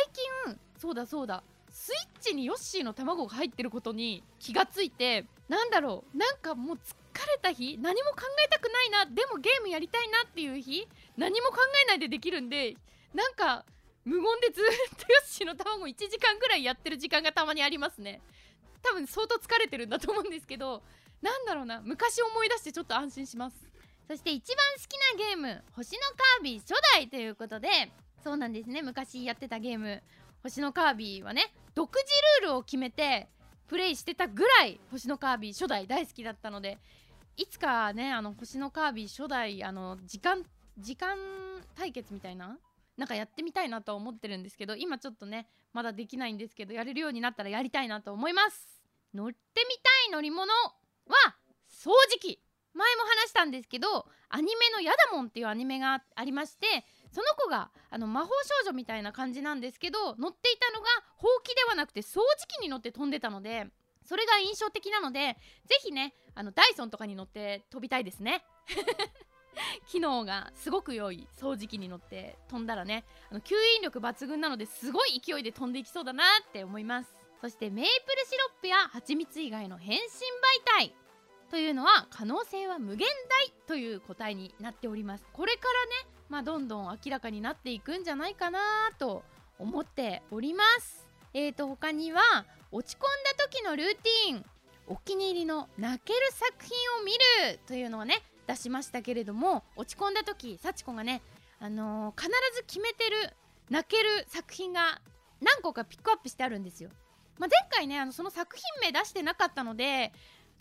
[0.45, 1.43] 近そうだそうだ。
[1.69, 6.17] スイッチにヨッシーの卵が入ってることに気がついてなんだろう。
[6.17, 6.79] なんかもう
[7.19, 12.75] れた日何も考えたくないなでもゲームやりたいなっていう日何も考えないでできるんで
[13.13, 13.65] なんか
[14.03, 14.65] 無言でずっ
[14.97, 18.21] とヨッシーの卵1時間ぐらいやってる時間がたまにありますね。
[18.83, 20.83] 多分相当疲れてるんだと思うんですけど
[21.21, 23.57] なんだろうな昔思い出してちょっと安心します。
[24.07, 27.91] そして一番好きなゲーム「星のカービィ初代」ということで
[28.23, 30.03] そうなんですね昔やってたゲーム
[30.43, 32.05] 「星のカービィ」はね独自
[32.41, 33.27] ルールを決めて
[33.67, 36.77] プレイしてたぐらい「星のカービィ」初代大好きだったので
[37.37, 40.43] いつかねあの星のカービィ初代あの時間
[40.77, 41.17] 時間
[41.75, 42.57] 対決みたいな
[42.97, 48.81] なんかやってみたいなとは思ってるんですけど今ちょっとねまだできないんですけどやれるようになったらやりたいなと思います。
[49.13, 51.35] 乗ってみたい乗り物は
[51.69, 52.39] 掃除機。
[52.73, 63.71] 前も話したんですけどアニメの「ヤダモン」っていうアニメがありましてその子があの魔法少女みたいな感じなんですけど乗っていたのがほうきではなくて掃除機に乗って飛んでたので
[64.05, 68.43] それが印象的なのでぜひねあのダイソンとかに乗って飛びたいですね。
[69.87, 77.25] 機能がすごく良い掃除機に乗って飛んだらねあの吸引力抜群なのですごい勢いで飛んでいきそうだなって思います。
[77.41, 80.95] そしてメープルシロップや蜂蜜以外の変身媒体
[81.51, 85.25] というのは可能性は無限大という答えになっております。
[85.31, 88.59] これからねまあどんどん明らかになっていくんじゃないかな
[88.97, 89.23] と
[89.59, 91.07] 思っております。
[91.33, 92.21] えーと他には
[92.75, 94.45] 落ち込んだ時のルーティン。
[94.87, 101.23] お気に入りの泣ける作品を見るというのをね出しましたけれども落ち込んだ時幸子がね、
[101.59, 103.33] あのー、必ず決めてる
[103.71, 105.01] 泣ける作品が
[105.41, 106.91] 何個かピックアップしてあるんですよ、
[107.39, 110.13] まあ、前回ねあのその作品名出してなかったので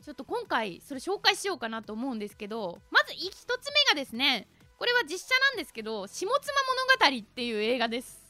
[0.03, 3.19] ちょっと今回それ紹介しようかなと思うんですけどまず1
[3.61, 4.49] つ目がですね
[4.79, 8.24] これは実写なんですけど「下妻物語」っていう映画です。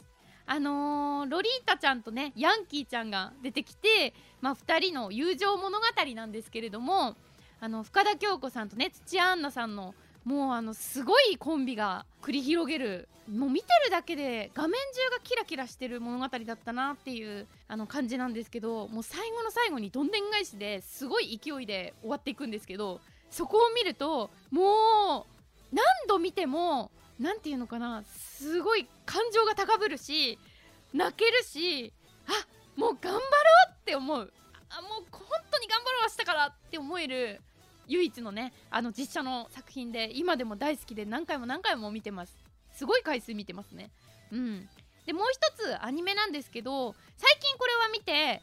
[0.47, 5.85] あのー、ロリータちゃんとねヤンキーちゃんが出てきて、まあ、2人の友情物語
[6.15, 7.17] なんですけれども
[7.61, 13.09] あの深田恭子さんとね土屋アンナさんのもうあのすごいコンビが繰り広げる。
[13.31, 25.27] もう見てるだけで画面中がキラキラしてる物語だったなっていうあの感じなんですけどもう最後の最後にどんでん返しですごい勢いで終わっていくんですけどそこを見るとも
[25.73, 30.39] う何度見ても何て言うのかなすごい感情が高ぶるし
[30.93, 31.93] 泣けるし
[32.27, 32.33] あ
[32.77, 34.33] もう頑張ろうって思う。
[34.71, 37.41] あもう本当に頑張ろう明日からって思える
[37.87, 42.37] 唯一のねあの実写の作品で今でも大好きで何回も何回も見てます。
[42.73, 43.91] すごい回数見てますね。
[44.33, 44.69] うん。
[45.07, 48.43] でもう一つアニメなんですけど最近これは見て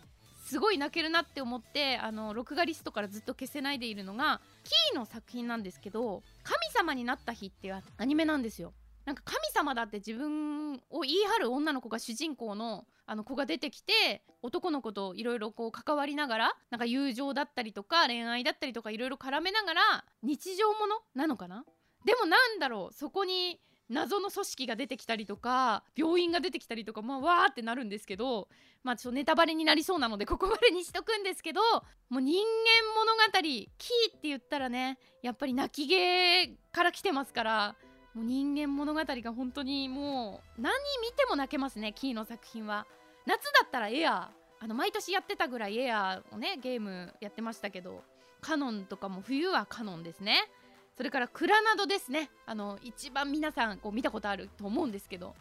[0.52, 8.74] すごい泣けるなって思ってあの録画リストからずっと消せないでいるのがキーの作品なんですけど「神様になった日」っていうアニメなんですよ。
[9.06, 21.64] なんか神様だって自分を言い張る女の子が主人公のあの子が出てきて男の子といろいろ関わりながらなんか友情だったりとか恋愛だったりとかいろいろ絡めながら日常ものなのかな？
[22.04, 23.62] でもなんだろうそこに
[23.92, 28.48] 謎の組織が出てきたりとか病院が出てきたりとかまあわーってなるんですけど
[28.84, 31.62] まあちょっとネタバレになりそうなのでここまでにしとくんですけど
[32.10, 37.76] もう人間物語キーって言ったらねやっぱり泣き芸から来てますから
[38.14, 42.86] もう人間物語が本当にもう何見ても泣けますねキーの作品は。
[43.26, 44.28] 夏だったらエアー
[44.64, 48.04] あの毎年やってたぐらいエアーをねゲームやってましたけど
[48.42, 50.50] カノンとかも冬はカノンですね。
[51.02, 52.30] それからクラナドですね。
[52.46, 55.34] あの一番皆さんこう見たことあると思うんですけど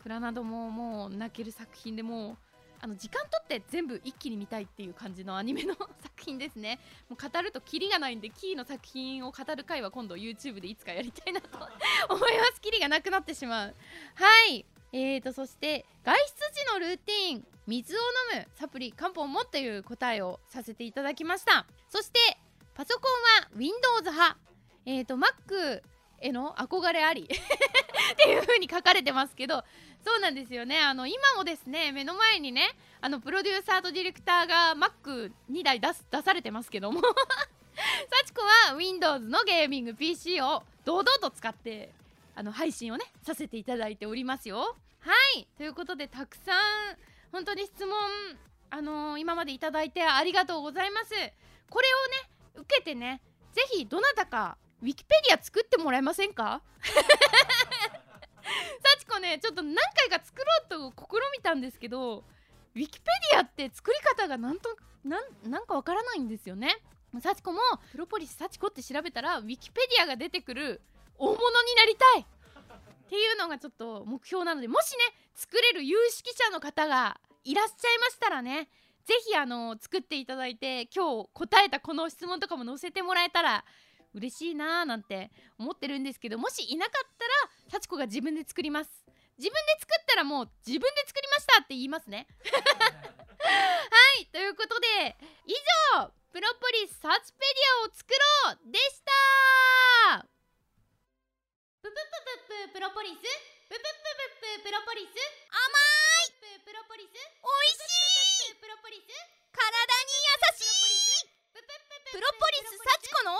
[0.00, 2.36] クラナドももう泣ける作品でもう
[2.80, 6.78] あの時間とって全部一気に見たいっていう感じのアニメの作品ですね。
[7.10, 11.48] もう語るとキリがないんでキーの作品を語る回は今度 YouTube でいつかやりたいなと
[12.14, 12.60] 思います。
[12.60, 13.74] キリがなくなってしまう。
[14.14, 14.64] はい。
[14.92, 17.46] えーとそして外出時のルーティン。
[17.66, 17.98] 水を
[18.32, 21.66] 飲むサプリ漢方もという答えをさせていただきました。
[21.88, 22.38] そして
[22.74, 24.38] パソコンは Windows 派
[24.88, 25.82] えーと Mac
[26.20, 27.28] への憧れあり。
[27.28, 29.62] っていう風に書かれてますけど
[30.02, 30.80] そうなんですよね。
[30.80, 32.70] あの今もですね目の前にね
[33.02, 37.02] あのプロデューサーとディレクターが Mac2 台出す出されてますけども。
[38.10, 41.92] 幸子は Windows のゲーミング PC を堂々と使って
[42.34, 44.74] あの配信をねさせていただいておりますよ。
[45.00, 45.46] はい。
[45.58, 46.96] ということでたくさん
[47.30, 47.94] 本当に質問
[48.70, 51.10] あのー今までいただいてありがとうございます。
[51.68, 52.30] これをね
[52.62, 53.20] 受けてね
[53.52, 56.62] ぜひどなたかウィキペディア作ってもらえませんか？
[58.98, 62.24] 幸子ねちょっと何回か作ろうと試みたんですけど
[62.74, 66.80] ウィキペディアって作り方がなんとなんかわからないんですよね。
[67.20, 67.60] 幸子も
[67.92, 70.82] プロポリス幸子って調べたらウィキペディアが出てくる
[71.16, 72.20] 大物になりたい。
[72.20, 74.98] っていうのがちょっと目標なのでもしね
[75.34, 78.68] 作れる有識者の方がいらっしゃいましたらね
[79.06, 83.64] ぜひあの作っていただいて今日答えたこの質問とかも載せてもらえたら
[84.14, 88.90] 嬉しいなーなんて思ってるんですけどもしいなかったら幸子が自分で作ります。
[89.38, 92.26] 自分で作ったらもう自分で作りましたって言いますね。
[93.38, 94.26] はい。
[94.26, 95.54] ということで以
[95.94, 100.26] 上プロポリスサーチペディアを作ろうでした。
[101.80, 102.00] プププ
[102.48, 103.22] プププロポリス
[103.68, 105.14] ププププププロポリス
[105.48, 105.62] 甘
[106.26, 109.06] いププロポリスおいしいプロポリス
[109.52, 109.62] 体
[110.04, 113.34] に優しいプロポリス幸子の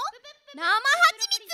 [0.54, 1.46] 生は蜂蜜！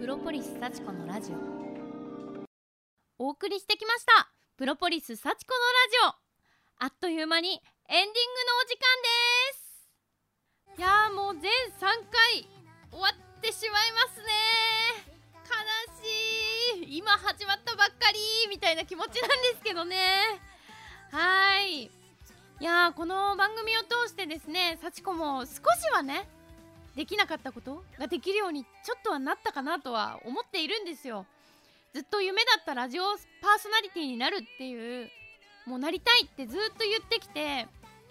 [0.00, 1.36] プロポリス幸子のラジオ。
[3.18, 4.30] お送りしてきました。
[4.56, 5.34] プロポリス幸子のラ
[5.90, 6.16] ジ
[6.80, 6.84] オ。
[6.84, 10.78] あっという間にエンディングのお時間です。
[10.78, 12.48] いやーもう全3回
[12.90, 14.85] 終わってしまいますね。
[16.96, 18.18] 今始まったばっかり
[18.48, 19.96] みたいな気持ちなんですけどね。
[21.12, 21.82] はい。
[21.82, 21.90] い
[22.58, 25.58] やこの番組を通してですね幸子も少し
[25.92, 26.26] はね
[26.94, 31.26] できなかったことができるようにちょっとはなったかなとは思っているんですよ。
[31.92, 33.18] ずっと夢だったラジオパー
[33.58, 35.10] ソナリティになるっていう
[35.66, 37.68] もうなりたいってずっと言ってきて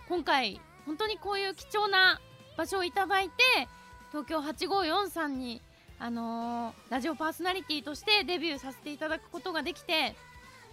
[0.08, 2.22] 今回本当にこういう貴重な
[2.56, 3.34] 場所をいただいて
[4.12, 5.64] 東京8543に
[6.00, 10.16] あのーラジオパーソナリティとしてデビューさせていただくことができて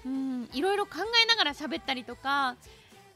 [0.04, 0.92] うんいろいろ考
[1.22, 2.56] えながら喋ったりとか、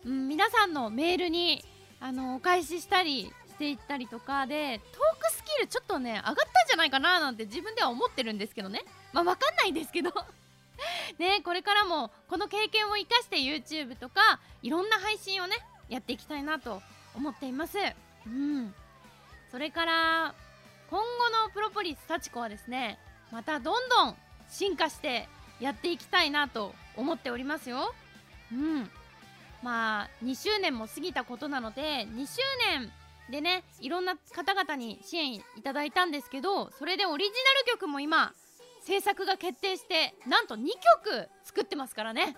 [0.04, 1.64] うん、皆さんのメールに
[2.00, 6.36] あのお返ししたりしていったりとかでトークスキルちょっとね上がったん
[6.68, 8.84] じゃないかななんて自分では思ってるんですけどね。
[9.12, 10.12] まあ分かんないんですけど。
[11.18, 15.56] ねこれからもこの経験を生かして YouTube とかいろんな配信をね
[15.88, 16.82] やっていきたいなと
[17.14, 17.78] 思っています。
[18.26, 18.74] うん。
[19.50, 20.34] それから
[20.90, 21.04] 今後
[21.44, 22.98] のプロポリス幸子はですね
[23.32, 24.16] またどんどん
[24.48, 25.28] 進化して
[25.60, 27.94] やっていきたいなと思っておりますよ。
[28.52, 28.90] うん。
[29.62, 32.40] まあ2周年も過ぎたことなので2周
[32.78, 32.92] 年
[33.30, 38.32] でねいろんな方々に支援いただいたんですけどそれでオリジナル曲も今
[38.84, 40.66] 制作が決定してなんと2
[41.04, 42.36] 曲作ってますからね。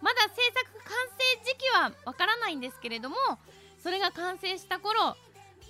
[0.00, 3.16] まだ制作完成時期はわからないんですけれども
[3.82, 5.14] それが完成した頃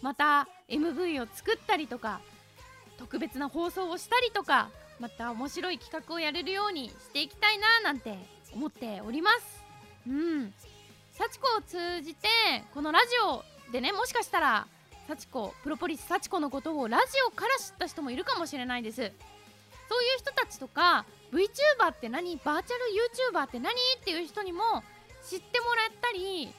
[0.02, 2.20] また MV を作ったりとか
[2.98, 8.18] 特別な放送をしたりとかまた面白い企画をやれるようにしていきたいななんて
[8.54, 9.64] 思っております。
[10.06, 10.52] うん。
[11.12, 12.28] 幸子を通じて
[12.74, 14.66] このラジオでねもしかしたら
[15.08, 19.12] 幸子プロポリス幸子のことをラジオから知った人もいるかもしれないです。
[19.88, 22.36] そういう人たちとか VTuber って何？
[22.36, 23.74] バーチャル YouTuber って何？
[24.00, 24.62] っていう人にも
[25.28, 26.52] 知ってもらったり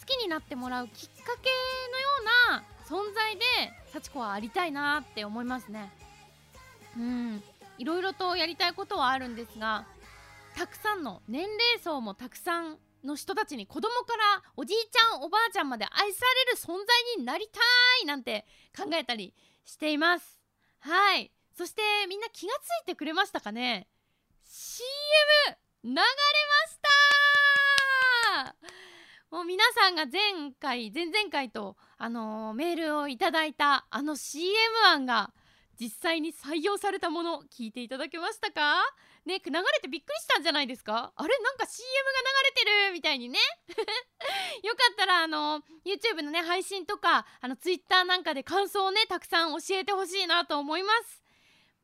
[0.00, 1.50] 好きになってもらうきっかけ
[1.90, 3.42] のような存在で
[3.92, 5.92] 幸子はありたいなって思いますね。
[6.96, 7.42] うん。
[7.76, 9.86] いろいろとやりたいことはあるんですが
[10.56, 16.76] たくさんの年齢層もたくさんの人たちに子供からおじいちゃんおばあちゃんまで愛される存在
[17.18, 17.60] になりた
[18.02, 18.44] いなんて
[18.76, 19.32] 考えたり
[19.64, 20.40] しています。
[20.80, 21.30] はい。
[21.56, 23.86] そしてみんな気がついてくれましたかね
[24.44, 27.17] ？CM 流れました！
[29.30, 30.20] もう皆さんが前
[30.58, 34.54] 回前々回と、あのー、メールをいただいたあの CM
[34.86, 35.32] 案が
[35.78, 38.82] 実際に採用されたもの聞いていただけましたか？
[39.26, 41.12] ね流れてびっくりしたんじゃないですか？
[41.14, 43.38] あれなんか CM が流れてるみたいにね。
[44.64, 51.22] よかったらあの YouTube のね配信とかあの Twitter なんかで感想をねたくさん教えてほしいなと思います。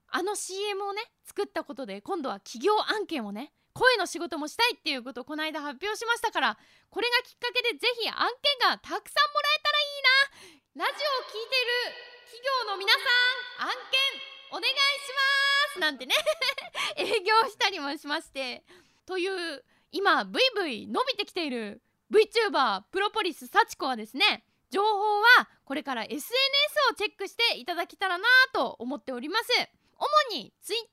[0.09, 6.59] あの CM をね作ったことで今度は企業案件をね声の仕事もしたいっていうことをこの間発表しましたから
[6.91, 10.87] これがきっかけでぜひ案件がたくさんもらえたらいいな。
[10.87, 14.79] ラジオを聴いている企業の皆さん案件お願いし
[15.71, 15.81] ます。
[15.81, 16.15] なんてね。
[16.97, 18.65] 営業したりもしまして。
[19.07, 26.25] という今ブイブイ伸びてきている VTuber プロポリス幸子はですね情報はこれから SNS
[26.91, 29.51] をチェックしていただけたらなと思っております。
[29.97, 30.89] 主に Twitter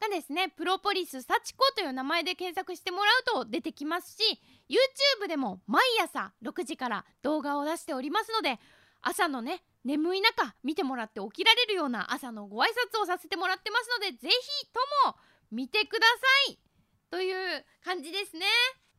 [0.00, 8.58] がですねプロポリス幸子という名前で検索してもらうと出てきますし YouTube でも毎朝6時から動画を出しておりますので
[9.02, 15.16] 朝のね眠い中見てもらって起きられるような朝のご挨拶をさせてもらってますのでぜひとも
[15.50, 16.06] 見てくだ
[16.46, 16.58] さい。
[17.10, 18.46] という感じですね。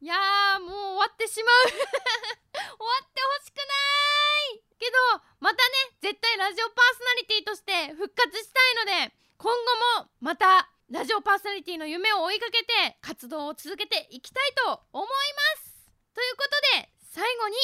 [0.01, 1.69] いやーもう終わってしまう。
[1.71, 4.63] 終わってほしくない。
[4.77, 4.97] けど
[5.39, 9.53] またね絶対ラジオパーソナリティとして復活したいので今
[9.97, 15.87] 後もまたラジオパーソナリティの夢を追いかけて活動を続けていきたいと思います。
[16.11, 16.43] というこ
[16.75, 17.55] とで最後に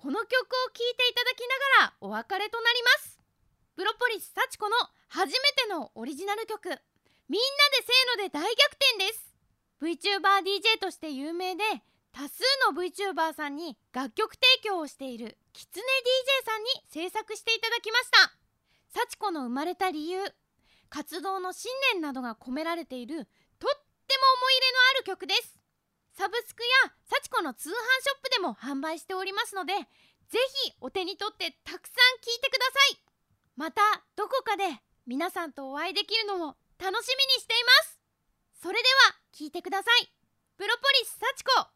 [0.00, 3.20] この曲を聴いていただきながらお別れとなります。
[3.76, 4.76] プロポリス幸子の
[5.08, 6.72] 初めてのオリジナル曲
[7.28, 9.28] みんなでせーので大逆転です。
[9.84, 11.62] VTuberDJ として有名で
[12.12, 18.32] 多数の VTuber さんに楽曲提供をしているキツネ DJ さんに制作していただきました。
[18.88, 20.32] 幸子の生まれた理由
[20.90, 25.58] 活動の信念などが込められているとっても思い入れのある曲です。
[26.12, 29.72] サブスクや幸子の通販ショップでも販売しておりますので
[30.28, 33.02] ぜひお手に取ってたくさん聴いてください。
[33.56, 33.80] また
[34.16, 34.64] どこかで
[35.06, 38.00] 皆さんとお会いできるのを楽しみにしています。
[38.62, 40.12] それでは聴いてください。
[40.56, 41.70] プロポリス幸子。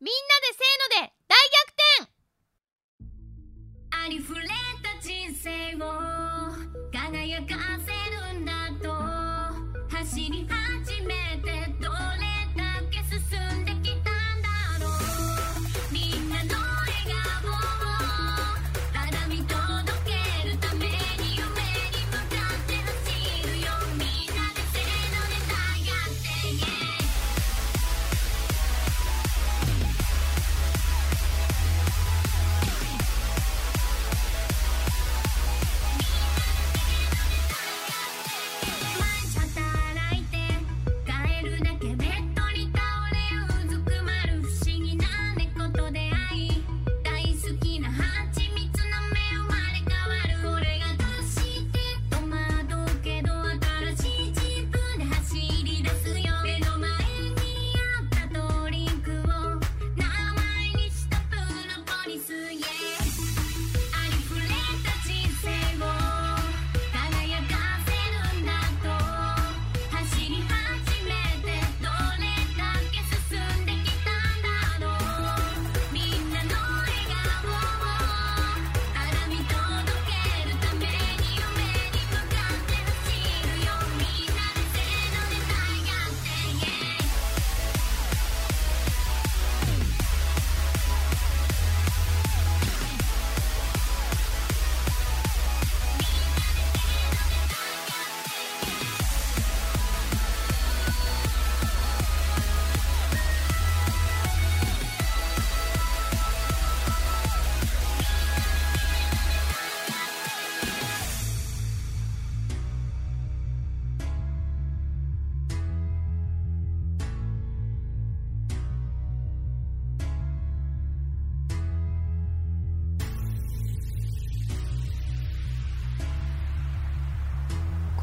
[0.00, 2.14] みんなでせーので大逆転。
[4.04, 4.48] ありふれ
[4.82, 6.13] た人生を。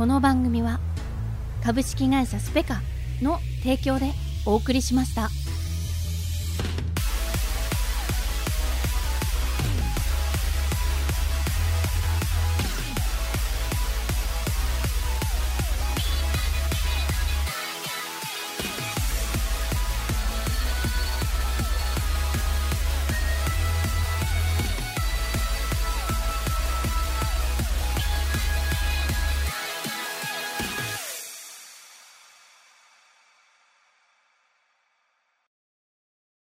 [0.02, 0.80] この番組は
[1.64, 2.82] 株式会社スペカ
[3.22, 4.14] の提供で
[4.48, 5.30] お送りしました。